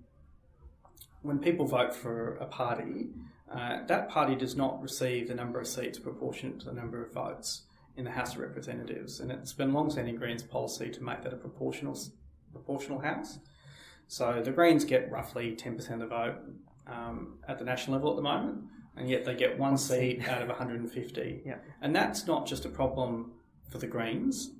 when 1.21 1.39
people 1.39 1.65
vote 1.65 1.93
for 1.93 2.35
a 2.35 2.45
party, 2.45 3.09
uh, 3.51 3.85
that 3.85 4.09
party 4.09 4.35
does 4.35 4.55
not 4.55 4.81
receive 4.81 5.27
the 5.27 5.35
number 5.35 5.59
of 5.59 5.67
seats 5.67 5.99
proportionate 5.99 6.59
to 6.61 6.65
the 6.65 6.73
number 6.73 7.03
of 7.03 7.13
votes 7.13 7.63
in 7.95 8.03
the 8.03 8.11
House 8.11 8.33
of 8.33 8.39
Representatives, 8.39 9.19
and 9.19 9.31
it's 9.31 9.53
been 9.53 9.71
long-standing 9.71 10.15
Greens 10.15 10.43
policy 10.43 10.89
to 10.89 11.03
make 11.03 11.21
that 11.23 11.33
a 11.33 11.37
proportional 11.37 11.97
proportional 12.51 12.99
House. 12.99 13.39
So 14.07 14.41
the 14.43 14.51
Greens 14.51 14.83
get 14.83 15.11
roughly 15.11 15.55
ten 15.55 15.75
percent 15.75 16.01
of 16.01 16.09
the 16.09 16.15
vote 16.15 16.35
um, 16.87 17.35
at 17.47 17.59
the 17.59 17.65
national 17.65 17.97
level 17.97 18.11
at 18.11 18.15
the 18.15 18.21
moment, 18.21 18.63
and 18.97 19.09
yet 19.09 19.25
they 19.25 19.35
get 19.35 19.57
one 19.57 19.77
seat 19.77 20.27
out 20.27 20.41
of 20.41 20.47
150. 20.47 21.41
Yeah. 21.45 21.55
And 21.81 21.95
that's 21.95 22.27
not 22.27 22.45
just 22.45 22.65
a 22.65 22.69
problem 22.69 23.33
for 23.69 23.77
the 23.77 23.87
Greens. 23.87 24.51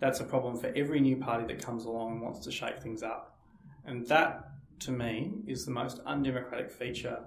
That's 0.00 0.20
a 0.20 0.24
problem 0.24 0.56
for 0.56 0.72
every 0.74 1.00
new 1.00 1.16
party 1.16 1.46
that 1.46 1.64
comes 1.64 1.84
along 1.84 2.12
and 2.12 2.22
wants 2.22 2.40
to 2.40 2.50
shake 2.50 2.82
things 2.82 3.02
up. 3.02 3.38
And 3.84 4.06
that, 4.08 4.48
to 4.80 4.90
me, 4.90 5.32
is 5.46 5.64
the 5.64 5.70
most 5.70 6.00
undemocratic 6.06 6.70
feature 6.70 7.20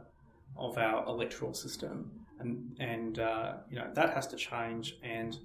of 0.57 0.77
our 0.77 1.05
electoral 1.05 1.53
system, 1.53 2.11
and 2.39 2.75
and 2.79 3.19
uh, 3.19 3.53
you 3.69 3.77
know 3.77 3.89
that 3.93 4.13
has 4.13 4.27
to 4.27 4.35
change. 4.35 4.97
And 5.03 5.37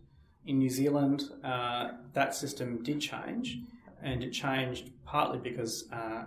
in 0.46 0.58
New 0.58 0.70
Zealand, 0.70 1.24
uh, 1.44 1.92
that 2.12 2.34
system 2.34 2.82
did 2.82 3.00
change, 3.00 3.58
and 4.02 4.22
it 4.22 4.30
changed 4.30 4.90
partly 5.04 5.38
because 5.38 5.90
uh, 5.92 6.24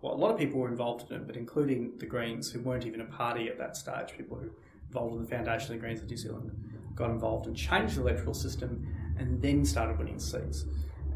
well, 0.00 0.14
a 0.14 0.16
lot 0.16 0.30
of 0.30 0.38
people 0.38 0.60
were 0.60 0.68
involved 0.68 1.10
in 1.10 1.16
it, 1.16 1.26
but 1.26 1.36
including 1.36 1.92
the 1.98 2.06
Greens, 2.06 2.50
who 2.50 2.60
weren't 2.60 2.86
even 2.86 3.02
a 3.02 3.06
party 3.06 3.48
at 3.48 3.58
that 3.58 3.76
stage, 3.76 4.16
people 4.16 4.38
who 4.38 4.50
involved 4.88 5.16
in 5.16 5.22
the 5.22 5.28
foundation 5.28 5.74
of 5.74 5.80
the 5.80 5.86
Greens 5.86 6.00
of 6.00 6.08
New 6.08 6.16
Zealand 6.16 6.50
got 6.94 7.10
involved 7.10 7.46
and 7.46 7.56
changed 7.56 7.96
the 7.96 8.00
electoral 8.00 8.34
system, 8.34 8.86
and 9.18 9.40
then 9.42 9.64
started 9.64 9.98
winning 9.98 10.18
seats. 10.18 10.64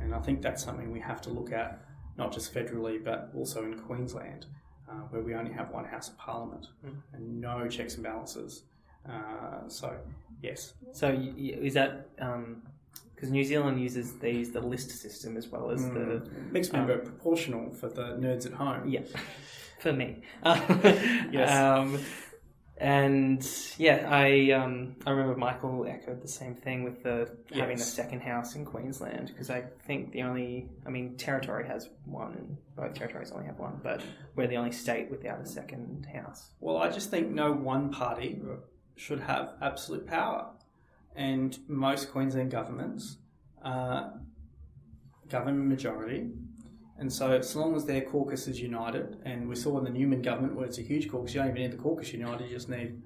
And 0.00 0.14
I 0.14 0.20
think 0.20 0.42
that's 0.42 0.62
something 0.62 0.92
we 0.92 1.00
have 1.00 1.22
to 1.22 1.31
look 1.31 1.53
at, 1.53 1.83
not 2.18 2.33
just 2.33 2.55
federally, 2.55 3.03
but 3.03 3.31
also 3.35 3.64
in 3.64 3.79
Queensland 3.79 4.46
uh, 4.88 4.94
where 5.11 5.23
we 5.23 5.35
only 5.35 5.53
have 5.53 5.70
one 5.70 5.85
House 5.85 6.09
of 6.09 6.16
Parliament 6.18 6.66
Mm. 6.85 6.94
and 7.14 7.40
no 7.40 7.68
checks 7.68 7.94
and 7.94 8.05
balances. 8.05 8.62
Uh, 9.09 9.68
so, 9.68 9.94
yes. 10.42 10.75
So 10.92 11.11
is 11.11 11.75
that 11.75 12.09
because 13.14 13.31
New 13.31 13.44
Zealand 13.44 13.81
uses 13.81 14.14
they 14.14 14.33
use 14.33 14.51
the 14.51 14.61
list 14.61 14.90
system 14.90 15.37
as 15.37 15.49
well 15.49 15.70
as 15.70 15.83
the 15.90 16.23
Mm. 16.23 16.53
Mixed 16.53 16.73
member 16.73 16.99
proportional 16.99 17.73
for 17.73 17.88
the 17.88 18.16
nerds 18.25 18.47
at 18.47 18.53
home. 18.53 18.88
yeah 18.88 19.03
for 19.81 19.92
me 19.92 20.23
Yes. 20.44 21.51
um, 21.53 21.99
and 22.85 23.49
yeah 23.79 24.09
I 24.11 24.51
um, 24.53 24.97
I 25.07 25.11
remember 25.11 25.37
Michael 25.37 25.87
echoed 25.88 26.23
the 26.23 26.29
same 26.29 26.55
thing 26.55 26.85
with 26.85 27.03
the 27.03 27.31
having 27.53 27.77
a 27.77 27.83
second 27.83 28.20
house 28.20 28.55
in 28.55 28.64
Queensland 28.64 29.29
because 29.29 29.51
I 29.51 29.64
think 29.87 30.12
the 30.12 30.23
only 30.23 30.68
I 30.87 30.90
mean 30.90 31.16
territory 31.16 31.66
has 31.66 31.88
one 32.05 32.35
and 32.35 32.57
both 32.77 32.94
territories 32.94 33.33
only 33.33 33.47
have 33.47 33.59
one 33.59 33.81
but 33.83 34.03
we're 34.37 34.47
the 34.47 34.57
only 34.57 34.73
state 34.73 35.11
without 35.11 35.40
a 35.40 35.47
second 35.47 36.07
house 36.14 36.51
Well, 36.61 36.79
I 36.79 36.90
just 36.90 37.11
think 37.11 37.31
no 37.31 37.53
one 37.53 37.90
party 37.90 38.40
should 38.97 39.20
have 39.20 39.55
absolute 39.61 40.07
power. 40.07 40.51
And 41.16 41.59
most 41.68 42.11
Queensland 42.11 42.51
governments 42.51 43.18
uh, 43.62 44.11
govern 45.29 45.68
majority. 45.68 46.31
And 46.98 47.12
so, 47.12 47.33
as 47.33 47.57
long 47.57 47.74
as 47.74 47.85
their 47.85 48.02
caucus 48.02 48.46
is 48.46 48.61
united, 48.61 49.18
and 49.24 49.48
we 49.48 49.57
saw 49.57 49.76
in 49.78 49.85
the 49.85 49.90
Newman 49.90 50.22
government 50.22 50.54
where 50.54 50.64
it's 50.64 50.78
a 50.78 50.83
huge 50.83 51.11
caucus, 51.11 51.35
you 51.35 51.40
don't 51.40 51.50
even 51.50 51.62
need 51.62 51.72
the 51.72 51.83
caucus 51.83 52.12
united, 52.12 52.48
you 52.48 52.54
just 52.54 52.68
need 52.68 53.02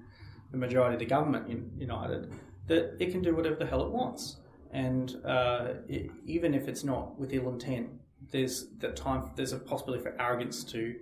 the 0.51 0.57
majority 0.57 0.93
of 0.93 0.99
the 0.99 1.05
government 1.05 1.47
un- 1.49 1.71
united, 1.77 2.31
that 2.67 2.95
it 2.99 3.11
can 3.11 3.21
do 3.21 3.35
whatever 3.35 3.55
the 3.55 3.65
hell 3.65 3.83
it 3.83 3.91
wants. 3.91 4.37
And 4.71 5.15
uh, 5.25 5.73
it, 5.87 6.11
even 6.25 6.53
if 6.53 6.67
it's 6.67 6.83
not 6.83 7.17
with 7.19 7.33
ill 7.33 7.49
intent, 7.49 7.89
there's 8.31 8.67
that 8.77 8.95
time. 8.95 9.31
There's 9.35 9.53
a 9.53 9.59
possibility 9.59 10.03
for 10.03 10.21
arrogance 10.21 10.63
to 10.65 10.95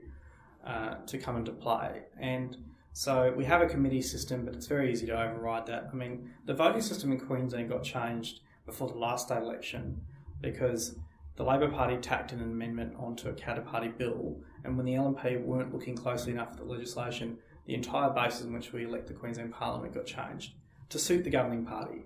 uh, 0.65 0.95
to 1.06 1.17
come 1.17 1.38
into 1.38 1.52
play. 1.52 2.04
And 2.19 2.58
so 2.93 3.34
we 3.36 3.45
have 3.45 3.62
a 3.62 3.67
committee 3.67 4.02
system, 4.02 4.45
but 4.45 4.56
it's 4.56 4.67
very 4.67 4.91
easy 4.91 5.06
to 5.08 5.21
override 5.21 5.65
that. 5.67 5.89
I 5.91 5.95
mean, 5.95 6.32
the 6.45 6.54
voting 6.54 6.82
system 6.82 7.12
in 7.12 7.19
Queensland 7.19 7.69
got 7.69 7.84
changed 7.84 8.41
before 8.65 8.88
the 8.88 8.97
last 8.97 9.28
state 9.28 9.41
election 9.41 10.02
because 10.41 10.95
the 11.38 11.43
Labor 11.43 11.69
Party 11.69 11.97
tacked 11.97 12.32
an 12.32 12.41
amendment 12.41 12.93
onto 12.97 13.30
a 13.30 13.34
Katter 13.34 13.65
Party 13.65 13.89
bill, 13.89 14.41
and 14.63 14.76
when 14.76 14.86
the 14.86 14.93
LNP 14.93 15.43
weren't 15.45 15.71
looking 15.71 15.95
closely 15.95 16.34
enough 16.34 16.50
at 16.52 16.58
the 16.58 16.63
legislation, 16.63 17.38
the 17.65 17.76
entire 17.76 18.10
basis 18.10 18.41
in 18.41 18.54
which 18.54 18.73
we 18.73 18.86
elect 18.86 19.08
the 19.08 19.13
Queensland 19.13 19.54
Parliament 19.54 19.93
got 19.93 20.08
changed 20.08 20.54
to 20.89 20.97
suit 20.97 21.23
the 21.23 21.30
governing 21.30 21.63
party. 21.63 22.06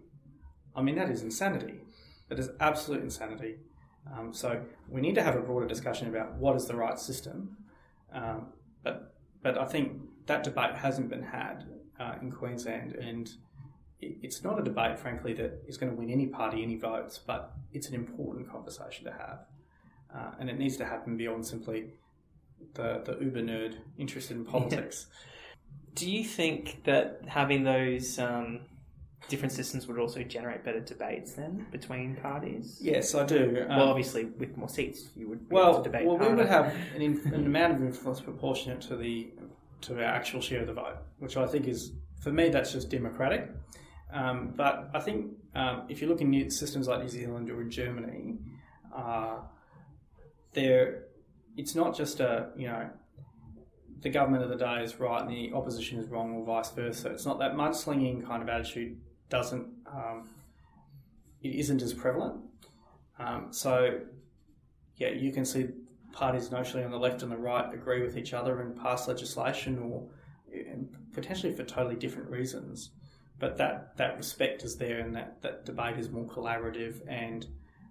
I 0.76 0.82
mean, 0.82 0.96
that 0.96 1.10
is 1.10 1.22
insanity. 1.22 1.80
That 2.28 2.40
is 2.40 2.50
absolute 2.60 3.02
insanity. 3.02 3.56
Um, 4.12 4.34
so 4.34 4.62
we 4.90 5.00
need 5.00 5.16
to 5.16 5.24
have 5.24 5.36
a 5.36 5.42
broader 5.42 5.68
discussion 5.68 6.10
about 6.10 6.36
what 6.36 6.56
is 6.56 6.66
the 6.66 6.76
right 6.76 7.00
system. 7.00 7.58
Um, 8.14 8.48
but 8.84 9.16
but 9.42 9.58
I 9.58 9.66
think 9.66 10.02
that 10.26 10.44
debate 10.44 10.76
hasn't 10.76 11.10
been 11.10 11.24
had 11.24 11.66
uh, 12.00 12.16
in 12.22 12.32
Queensland, 12.32 12.94
and 12.94 13.30
it's 14.02 14.44
not 14.44 14.60
a 14.60 14.64
debate, 14.64 15.00
frankly, 15.00 15.34
that 15.34 15.64
is 15.68 15.78
going 15.78 15.92
to 15.92 15.98
win 15.98 16.10
any 16.10 16.28
party 16.28 16.64
any 16.64 16.78
votes. 16.78 17.20
But 17.26 17.54
it's 17.72 17.88
an 17.88 17.96
important 17.96 18.50
conversation 18.50 19.06
to 19.06 19.12
have, 19.12 19.40
uh, 20.14 20.32
and 20.40 20.50
it 20.50 20.58
needs 20.58 20.78
to 20.78 20.86
happen 20.86 21.18
beyond 21.18 21.46
simply 21.46 21.94
the 22.74 23.02
the 23.06 23.18
uber 23.24 23.42
nerd 23.42 23.76
interested 23.98 24.38
in 24.38 24.46
politics. 24.46 25.08
do 25.96 26.10
you 26.10 26.24
think 26.24 26.84
that 26.86 27.22
having 27.28 27.64
those 27.64 28.18
um, 28.20 28.62
different 29.28 29.52
systems 29.52 29.88
would 29.88 30.00
also 30.00 30.24
generate 30.24 30.64
better 30.64 30.80
debates 30.80 31.34
then 31.34 31.66
between 31.72 32.16
parties 32.18 32.78
Yes, 32.82 33.14
I 33.16 33.26
do. 33.26 33.66
Um, 33.70 33.78
well 33.78 33.90
obviously 33.90 34.26
with 34.26 34.56
more 34.58 34.70
seats 34.70 35.10
you 35.16 35.28
would 35.30 35.40
Well, 35.50 35.82
debate 35.82 36.06
well, 36.06 36.18
we 36.18 36.34
would 36.34 36.48
have 36.48 36.74
an, 36.96 37.02
in, 37.02 37.22
an 37.34 37.46
amount 37.46 37.74
of 37.74 37.82
influence 37.82 38.22
proportionate 38.22 38.82
to 38.82 38.96
the 38.96 39.30
to 39.82 39.96
our 39.96 40.04
actual 40.04 40.42
share 40.42 40.62
of 40.62 40.68
the 40.68 40.74
vote, 40.74 40.98
which 41.18 41.38
I 41.38 41.48
think 41.48 41.68
is, 41.68 41.94
for 42.20 42.32
me, 42.32 42.50
that's 42.50 42.72
just 42.72 42.90
democratic. 42.90 43.50
Um, 44.14 44.54
but 44.56 44.90
I 44.94 45.00
think 45.00 45.32
um, 45.56 45.84
if 45.90 46.02
you 46.02 46.08
look 46.08 46.22
in 46.22 46.50
systems 46.52 46.88
like 46.88 47.02
New 47.02 47.10
Zealand 47.10 47.50
or 47.50 47.64
Germany, 47.64 48.40
uh, 48.96 49.38
there, 50.54 51.06
it's 51.56 51.76
not 51.76 51.96
just 51.96 52.20
a 52.20 52.50
you 52.58 52.68
know, 52.68 52.90
the 54.02 54.10
government 54.10 54.44
of 54.44 54.50
the 54.50 54.58
day 54.58 54.84
is 54.84 55.00
right 55.00 55.22
and 55.22 55.30
the 55.30 55.54
opposition 55.54 56.00
is 56.00 56.08
wrong, 56.08 56.34
or 56.34 56.46
vice 56.46 56.72
versa. 56.72 57.10
It's 57.10 57.26
not 57.26 57.40
that 57.40 57.54
mudslinging 57.54 58.26
kind 58.26 58.42
of 58.42 58.50
attitude 58.50 58.98
doesn't, 59.30 59.68
um, 59.88 60.30
it 61.42 61.56
isn't 61.56 61.82
as 61.82 61.94
prevalent. 61.94 62.42
Um, 63.20 63.48
so 63.52 64.00
yeah, 64.98 65.10
you 65.10 65.32
can 65.32 65.46
see 65.46 65.68
parties 66.12 66.50
notionally 66.50 66.84
on 66.84 66.92
the 66.92 67.00
left 67.00 67.24
and 67.24 67.32
the 67.32 67.38
right 67.38 67.74
agree 67.74 68.02
with 68.02 68.18
each 68.18 68.34
other 68.34 68.62
and 68.62 68.78
pass 68.78 69.08
legislation 69.08 69.80
or 69.80 70.08
potentially 71.14 71.54
for 71.54 71.64
totally 71.64 71.96
different 71.96 72.30
reasons. 72.30 72.92
But 73.42 73.58
that, 73.58 73.98
that 73.98 74.18
respect 74.18 74.64
is 74.64 74.78
there 74.78 75.00
and 75.00 75.16
that, 75.16 75.42
that 75.42 75.66
debate 75.66 75.98
is 75.98 76.12
more 76.12 76.26
collaborative. 76.26 77.02
And 77.08 77.48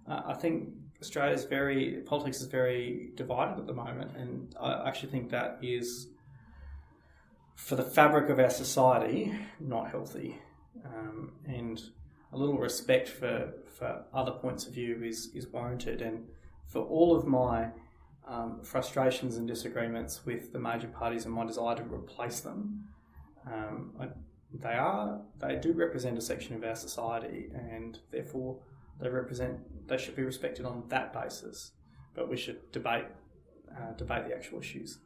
uh, 0.07 0.21
I 0.25 0.33
think 0.33 0.69
Australia 1.01 1.33
is 1.35 1.43
very, 1.43 2.03
politics 2.05 2.39
is 2.39 2.47
very 2.47 3.11
divided 3.15 3.59
at 3.59 3.67
the 3.67 3.73
moment. 3.73 4.15
And 4.15 4.55
I 4.57 4.87
actually 4.87 5.11
think 5.11 5.29
that 5.31 5.59
is, 5.61 6.07
for 7.55 7.75
the 7.75 7.83
fabric 7.83 8.29
of 8.29 8.39
our 8.39 8.49
society, 8.49 9.37
not 9.59 9.91
healthy. 9.91 10.39
Um, 10.85 11.33
and 11.45 11.81
a 12.31 12.37
little 12.37 12.57
respect 12.57 13.09
for, 13.09 13.53
for 13.77 14.05
other 14.13 14.31
points 14.31 14.65
of 14.67 14.73
view 14.73 15.03
is, 15.03 15.31
is 15.35 15.47
warranted. 15.47 16.01
And 16.01 16.29
for 16.65 16.81
all 16.83 17.13
of 17.13 17.27
my 17.27 17.71
um, 18.25 18.61
frustrations 18.63 19.35
and 19.35 19.49
disagreements 19.49 20.25
with 20.25 20.53
the 20.53 20.59
major 20.59 20.87
parties 20.87 21.25
and 21.25 21.33
my 21.33 21.45
desire 21.45 21.75
to 21.75 21.83
replace 21.83 22.39
them, 22.39 22.85
um, 23.45 23.91
I, 23.99 24.07
they 24.53 24.73
are 24.73 25.21
they 25.39 25.55
do 25.55 25.73
represent 25.73 26.17
a 26.17 26.21
section 26.21 26.55
of 26.55 26.63
our 26.63 26.75
society, 26.75 27.49
and 27.53 27.99
therefore 28.11 28.57
they 28.99 29.09
represent 29.09 29.87
they 29.87 29.97
should 29.97 30.15
be 30.15 30.23
respected 30.23 30.65
on 30.65 30.83
that 30.89 31.13
basis. 31.13 31.71
But 32.13 32.29
we 32.29 32.37
should 32.37 32.71
debate 32.71 33.05
uh, 33.75 33.93
debate 33.97 34.27
the 34.27 34.35
actual 34.35 34.59
issues. 34.59 34.97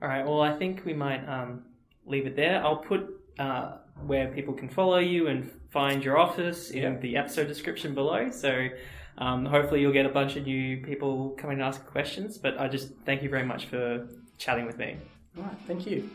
All 0.00 0.08
right. 0.08 0.24
Well, 0.24 0.40
I 0.40 0.56
think 0.56 0.84
we 0.84 0.94
might 0.94 1.26
um, 1.28 1.64
leave 2.06 2.26
it 2.26 2.36
there. 2.36 2.62
I'll 2.64 2.76
put 2.76 3.08
uh, 3.38 3.78
where 4.06 4.28
people 4.28 4.54
can 4.54 4.68
follow 4.68 4.98
you 4.98 5.26
and 5.28 5.50
find 5.70 6.04
your 6.04 6.16
office 6.18 6.70
in 6.70 6.82
Yeah. 6.82 6.98
the 6.98 7.16
episode 7.16 7.48
description 7.48 7.94
below. 7.94 8.30
So 8.30 8.68
um, 9.18 9.44
hopefully 9.44 9.80
you'll 9.80 9.92
get 9.92 10.06
a 10.06 10.10
bunch 10.20 10.36
of 10.36 10.44
new 10.46 10.84
people 10.84 11.30
coming 11.38 11.58
to 11.58 11.64
ask 11.64 11.84
questions. 11.86 12.38
But 12.38 12.60
I 12.60 12.68
just 12.68 12.92
thank 13.04 13.22
you 13.22 13.28
very 13.30 13.44
much 13.44 13.66
for 13.66 14.06
chatting 14.38 14.66
with 14.66 14.78
me. 14.78 14.96
All 15.36 15.42
right, 15.42 15.56
thank 15.66 15.86
you. 15.86 16.08